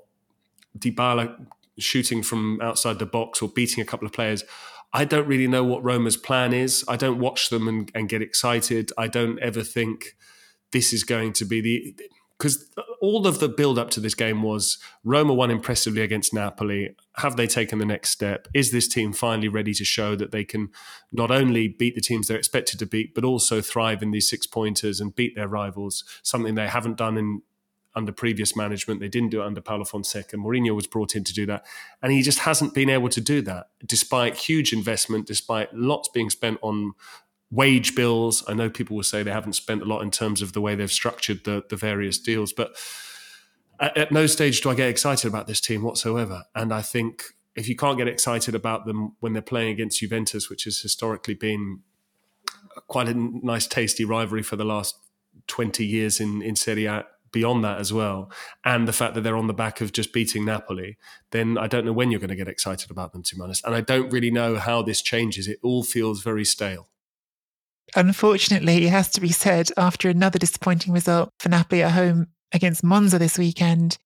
Dybala 0.79 1.47
shooting 1.79 2.23
from 2.23 2.61
outside 2.61 2.99
the 2.99 3.07
box 3.07 3.41
or 3.41 3.49
beating 3.49 3.83
a 3.83 3.87
couple 3.87 4.07
of 4.07 4.13
players. 4.13 4.45
I 4.93 5.07
don't 5.07 5.27
really 5.27 5.47
know 5.47 5.65
what 5.65 5.83
Roma's 5.83 6.19
plan 6.19 6.53
is. 6.53 6.85
I 6.87 6.97
don't 6.97 7.19
watch 7.19 7.49
them 7.49 7.67
and, 7.67 7.91
and 7.95 8.09
get 8.09 8.21
excited. 8.21 8.93
I 8.99 9.09
don't 9.09 9.39
ever 9.41 9.63
think 9.63 10.15
this 10.73 10.93
is 10.93 11.03
going 11.03 11.33
to 11.35 11.45
be 11.45 11.61
the 11.61 11.95
because 12.41 12.67
all 13.03 13.27
of 13.27 13.39
the 13.39 13.51
build 13.51 13.79
up 13.79 13.91
to 13.91 14.01
this 14.01 14.15
game 14.15 14.43
was 14.43 14.79
Roma 15.05 15.35
won 15.35 15.51
impressively 15.51 16.01
against 16.01 16.33
Napoli. 16.33 16.97
Have 17.17 17.37
they 17.37 17.47
taken 17.47 17.79
the 17.79 17.85
next 17.85 18.11
step? 18.11 18.49
Is 18.55 18.73
this 18.73 18.89
team 18.89 19.13
finally 19.13 19.49
ready 19.49 19.75
to 19.75 19.85
show 19.85 20.17
that 20.17 20.33
they 20.33 20.45
can 20.45 20.71
not 21.13 21.31
only 21.31 21.69
beat 21.69 21.95
the 21.95 22.01
teams 22.01 22.29
they're 22.29 22.39
expected 22.39 22.79
to 22.79 22.87
beat, 22.87 23.15
but 23.15 23.25
also 23.25 23.61
thrive 23.61 24.03
in 24.03 24.11
these 24.11 24.29
six 24.29 24.47
pointers 24.47 25.03
and 25.03 25.15
beat 25.15 25.37
their 25.37 25.49
rivals? 25.49 26.03
Something 26.23 26.55
they 26.55 26.67
haven't 26.67 26.97
done 26.97 27.19
in 27.19 27.43
under 27.95 28.13
previous 28.13 28.57
management. 28.57 29.01
They 29.01 29.09
didn't 29.09 29.31
do 29.31 29.43
it 29.43 29.47
under 29.47 29.61
Paulo 29.61 29.85
Fonseca. 29.85 30.37
Mourinho 30.37 30.75
was 30.75 30.87
brought 30.87 31.15
in 31.15 31.25
to 31.25 31.35
do 31.35 31.45
that. 31.47 31.67
And 32.01 32.13
he 32.13 32.23
just 32.23 32.39
hasn't 32.41 32.73
been 32.73 32.89
able 32.89 33.09
to 33.11 33.21
do 33.21 33.43
that, 33.43 33.67
despite 33.85 34.37
huge 34.37 34.73
investment, 34.73 35.27
despite 35.27 35.75
lots 35.75 36.09
being 36.09 36.31
spent 36.31 36.59
on 36.63 36.93
wage 37.51 37.95
bills. 37.95 38.45
I 38.49 38.55
know 38.55 38.71
people 38.71 38.97
will 38.97 39.03
say 39.03 39.23
they 39.23 39.31
haven't 39.31 39.55
spent 39.55 39.83
a 39.83 39.87
lot 39.87 40.03
in 40.03 40.11
terms 40.11 40.43
of 40.43 40.53
the 40.53 40.61
way 40.61 40.75
they've 40.75 40.91
structured 40.91 41.45
the, 41.45 41.65
the 41.69 41.77
various 41.77 42.19
deals, 42.19 42.53
but 42.53 42.77
at, 43.81 43.97
at 43.97 44.13
no 44.13 44.27
stage 44.27 44.61
do 44.61 44.71
I 44.71 44.75
get 44.75 44.89
excited 44.89 45.29
about 45.29 45.47
this 45.47 45.61
team 45.61 45.83
whatsoever. 45.83 46.45
And 46.55 46.73
I 46.73 46.83
think 46.83 47.25
if 47.57 47.69
you 47.69 47.77
can't 47.77 47.99
get 47.99 48.09
excited 48.09 48.55
about 48.55 48.87
them 48.87 49.17
when 49.21 49.33
they're 49.33 49.43
playing 49.43 49.71
against 49.71 50.01
Juventus, 50.01 50.49
which 50.49 50.65
has 50.65 50.81
historically 50.81 51.35
been 51.35 51.81
quite 52.87 53.09
a 53.09 53.15
nice, 53.15 53.67
tasty 53.67 54.05
rivalry 54.05 54.43
for 54.43 54.57
the 54.57 54.65
last 54.65 54.97
20 55.49 55.85
years 55.85 56.21
in, 56.21 56.43
in 56.43 56.55
Serie 56.55 56.87
A, 56.87 57.05
beyond 57.33 57.63
that 57.65 57.79
as 57.79 57.93
well, 57.93 58.31
and 58.65 58.89
the 58.89 58.93
fact 58.93 59.15
that 59.15 59.21
they're 59.21 59.37
on 59.37 59.47
the 59.47 59.55
back 59.55 59.81
of 59.81 59.93
just 59.93 60.13
beating 60.13 60.45
Napoli, 60.45 60.97
then 61.31 61.57
I 61.57 61.69
don't 61.69 61.85
know 61.85 61.93
when 61.93 62.11
you're 62.11 62.21
going 62.21 62.31
to 62.31 62.37
get 62.37 62.49
excited 62.49 62.91
about 62.91 63.13
them, 63.13 63.23
to 63.23 63.37
be 63.37 63.43
honest. 63.43 63.65
And 63.65 63.75
I 63.75 63.81
don't 63.81 64.11
really 64.11 64.31
know 64.31 64.57
how 64.57 64.83
this 64.83 65.01
changes. 65.01 65.47
It 65.47 65.59
all 65.63 65.85
feels 65.85 66.23
very 66.23 66.45
stale. 66.45 66.89
Unfortunately, 67.97 68.87
it 68.87 68.91
has 68.91 69.11
to 69.11 69.21
be 69.21 69.33
said, 69.33 69.71
after 69.77 70.09
another 70.09 70.39
disappointing 70.39 70.93
result 70.93 71.31
for 71.39 71.49
Napoli 71.49 71.83
at 71.83 71.93
home 71.93 72.29
against 72.53 72.85
Monza 72.85 73.19
this 73.19 73.39
weekend, 73.39 73.99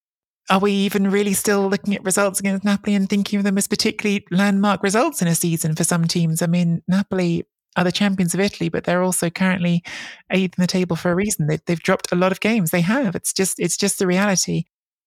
are 0.50 0.58
we 0.58 0.72
even 0.72 1.10
really 1.10 1.32
still 1.32 1.68
looking 1.68 1.94
at 1.94 2.04
results 2.04 2.38
against 2.38 2.64
Napoli 2.64 2.94
and 2.94 3.08
thinking 3.08 3.38
of 3.38 3.44
them 3.44 3.56
as 3.56 3.66
particularly 3.66 4.26
landmark 4.30 4.82
results 4.82 5.22
in 5.22 5.28
a 5.28 5.34
season 5.34 5.74
for 5.74 5.84
some 5.84 6.06
teams? 6.06 6.42
I 6.42 6.46
mean, 6.46 6.82
Napoli 6.86 7.46
are 7.76 7.84
the 7.84 7.92
champions 7.92 8.34
of 8.34 8.40
Italy, 8.40 8.68
but 8.68 8.84
they're 8.84 9.02
also 9.02 9.30
currently 9.30 9.82
eighth 10.30 10.58
in 10.58 10.62
the 10.62 10.66
table 10.68 10.96
for 10.96 11.10
a 11.10 11.14
reason. 11.14 11.46
They've, 11.46 11.64
they've 11.66 11.82
dropped 11.82 12.12
a 12.12 12.16
lot 12.16 12.32
of 12.32 12.40
games. 12.40 12.70
They 12.70 12.82
have. 12.82 13.14
It's 13.14 13.32
just 13.32 13.58
it's 13.58 13.76
just 13.76 13.98
the 13.98 14.06
reality. 14.06 14.64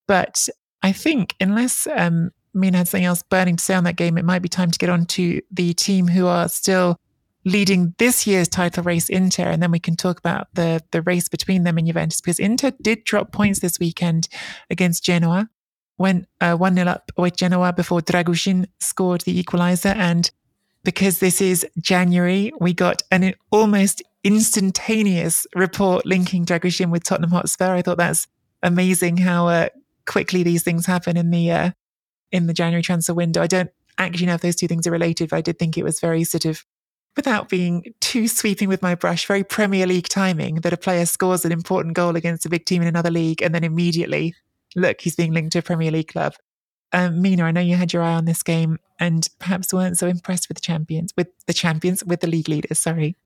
But 0.08 0.50
I 0.82 0.92
think 0.92 1.36
unless 1.40 1.88
um, 1.96 2.32
Mina 2.54 2.80
had 2.80 2.88
something 2.88 3.06
else 3.06 3.24
burning 3.24 3.58
to 3.58 3.64
say 3.64 3.76
on 3.76 3.84
that 3.86 3.96
game, 3.96 4.18
it 4.18 4.26
might 4.26 4.42
be 4.42 4.50
time 4.50 4.72
to 4.72 4.80
get 4.80 4.90
on 4.90 5.06
to 5.06 5.42
the 5.52 5.74
team 5.74 6.08
who 6.08 6.28
are 6.28 6.50
still 6.50 6.98
leading 7.48 7.96
this 7.98 8.28
year's 8.28 8.50
title 8.50 8.84
race, 8.84 9.10
Inter, 9.10 9.46
and 9.46 9.64
then 9.64 9.72
we 9.72 9.80
can 9.80 9.96
talk 9.96 10.20
about 10.20 10.48
the 10.54 10.84
the 10.92 11.02
race 11.02 11.30
between 11.30 11.64
them 11.64 11.78
and 11.78 11.88
Juventus 11.88 12.22
because 12.22 12.40
Inter 12.40 12.72
did 12.82 13.04
drop 13.06 13.32
points 13.32 13.62
this 13.62 13.80
weekend 13.80 14.28
against 14.70 15.04
Genoa, 15.04 15.50
went 15.98 16.28
uh, 16.42 16.56
one 16.56 16.76
0 16.76 16.88
up 16.88 17.12
with 17.18 17.38
Genoa 17.38 17.72
before 17.74 18.02
Dragushin 18.02 18.68
scored 18.80 19.22
the 19.22 19.42
equaliser, 19.42 19.96
and 19.96 20.30
because 20.84 21.20
this 21.20 21.42
is 21.42 21.66
January, 21.80 22.52
we 22.60 22.74
got 22.74 23.02
an 23.12 23.34
almost 23.50 24.04
instantaneous 24.24 25.48
report 25.56 26.06
linking 26.06 26.46
Dragushin 26.46 26.92
with 26.92 27.04
Tottenham 27.04 27.32
Hotspur. 27.32 27.74
I 27.74 27.82
thought 27.82 27.98
that's 27.98 28.28
amazing 28.62 29.18
how 29.18 29.48
uh, 29.48 29.70
quickly 30.06 30.44
these 30.44 30.64
things 30.64 30.86
happen 30.86 31.16
in 31.16 31.32
the 31.32 31.52
uh, 31.52 31.72
in 32.32 32.48
the 32.48 32.54
January 32.54 32.84
transfer 32.84 33.14
window. 33.14 33.42
I 33.42 33.48
don't 33.48 33.70
actually 33.98 34.28
know 34.28 34.34
if 34.34 34.42
those 34.42 34.58
two 34.58 34.68
things 34.68 34.86
are 34.86 34.92
related, 34.92 35.30
but 35.30 35.38
I 35.38 35.42
did 35.42 35.58
think 35.58 35.78
it 35.78 35.84
was 35.84 36.02
very 36.02 36.26
sort 36.26 36.44
of 36.44 36.66
without 37.18 37.50
being 37.50 37.94
too 38.00 38.28
sweeping 38.28 38.70
with 38.70 38.82
my 38.82 38.96
brush, 38.96 39.26
very 39.26 39.44
Premier 39.44 39.86
League 39.86 40.08
timing 40.08 40.56
that 40.62 40.72
a 40.72 40.78
player 40.78 41.06
scores 41.06 41.44
an 41.44 41.52
important 41.52 41.96
goal 41.96 42.16
against 42.16 42.46
a 42.46 42.50
big 42.50 42.66
team 42.66 42.82
in 42.82 42.88
another 42.88 43.12
league 43.12 43.42
and 43.42 43.54
then 43.54 43.66
immediately, 43.66 44.34
look, 44.76 45.02
he's 45.02 45.16
being 45.16 45.34
linked 45.34 45.52
to 45.52 45.60
a 45.60 45.64
Premier 45.64 45.92
League 45.92 46.08
club. 46.08 46.36
Um, 46.94 47.22
Mina, 47.22 47.44
I 47.44 47.52
know 47.52 47.60
you 47.60 47.76
had 47.76 47.92
your 47.92 48.04
eye 48.04 48.14
on 48.14 48.24
this 48.24 48.44
game 48.44 48.80
and 48.98 49.28
perhaps 49.40 49.74
weren't 49.74 49.98
so 49.98 50.08
impressed 50.08 50.48
with 50.48 50.56
the 50.56 50.62
champions, 50.62 51.14
with 51.18 51.28
the 51.48 51.54
champions, 51.54 52.04
with 52.06 52.22
the 52.22 52.28
league 52.28 52.48
leaders. 52.48 52.80
Sorry 52.80 53.18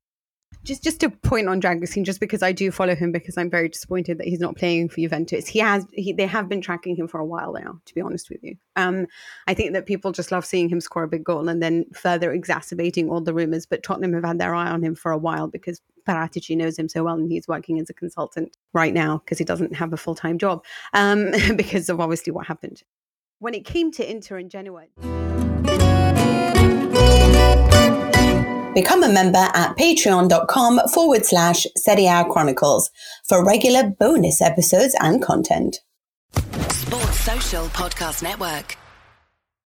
just 0.64 0.82
just 0.82 1.02
a 1.02 1.10
point 1.10 1.48
on 1.48 1.60
Dragushin, 1.60 2.04
just 2.04 2.20
because 2.20 2.42
I 2.42 2.52
do 2.52 2.70
follow 2.70 2.94
him 2.94 3.12
because 3.12 3.36
I'm 3.36 3.50
very 3.50 3.68
disappointed 3.68 4.18
that 4.18 4.26
he's 4.26 4.40
not 4.40 4.56
playing 4.56 4.88
for 4.88 5.00
Juventus. 5.00 5.46
He 5.46 5.58
has 5.58 5.86
he, 5.92 6.12
they 6.12 6.26
have 6.26 6.48
been 6.48 6.60
tracking 6.60 6.96
him 6.96 7.08
for 7.08 7.20
a 7.20 7.24
while 7.24 7.52
now, 7.52 7.80
to 7.84 7.94
be 7.94 8.00
honest 8.00 8.30
with 8.30 8.42
you. 8.42 8.56
Um, 8.76 9.06
I 9.46 9.54
think 9.54 9.72
that 9.72 9.86
people 9.86 10.12
just 10.12 10.32
love 10.32 10.44
seeing 10.44 10.68
him 10.68 10.80
score 10.80 11.02
a 11.02 11.08
big 11.08 11.24
goal 11.24 11.48
and 11.48 11.62
then 11.62 11.86
further 11.94 12.32
exacerbating 12.32 13.10
all 13.10 13.20
the 13.20 13.34
rumors. 13.34 13.66
But 13.66 13.82
Tottenham 13.82 14.12
have 14.14 14.24
had 14.24 14.38
their 14.38 14.54
eye 14.54 14.70
on 14.70 14.82
him 14.82 14.94
for 14.94 15.12
a 15.12 15.18
while 15.18 15.48
because 15.48 15.80
Paratici 16.08 16.56
knows 16.56 16.78
him 16.78 16.88
so 16.88 17.04
well 17.04 17.14
and 17.14 17.30
he's 17.30 17.48
working 17.48 17.80
as 17.80 17.90
a 17.90 17.94
consultant 17.94 18.56
right 18.72 18.94
now 18.94 19.18
because 19.18 19.38
he 19.38 19.44
doesn't 19.44 19.74
have 19.74 19.92
a 19.92 19.96
full 19.96 20.14
time 20.14 20.38
job 20.38 20.64
um, 20.92 21.30
because 21.56 21.88
of 21.88 22.00
obviously 22.00 22.32
what 22.32 22.46
happened 22.46 22.82
when 23.42 23.54
it 23.54 23.64
came 23.64 23.90
to 23.90 24.08
Inter 24.08 24.36
and 24.38 24.48
Genoa. 24.48 24.84
Become 28.74 29.02
a 29.04 29.12
member 29.12 29.46
at 29.54 29.76
patreon.com 29.76 30.80
forward 30.94 31.26
slash 31.26 31.66
Serie 31.76 32.06
A 32.06 32.24
Chronicles 32.24 32.90
for 33.28 33.44
regular 33.44 33.90
bonus 33.90 34.40
episodes 34.40 34.96
and 35.00 35.22
content. 35.22 35.80
Sports 36.70 37.20
Social 37.20 37.66
Podcast 37.66 38.22
Network. 38.22 38.76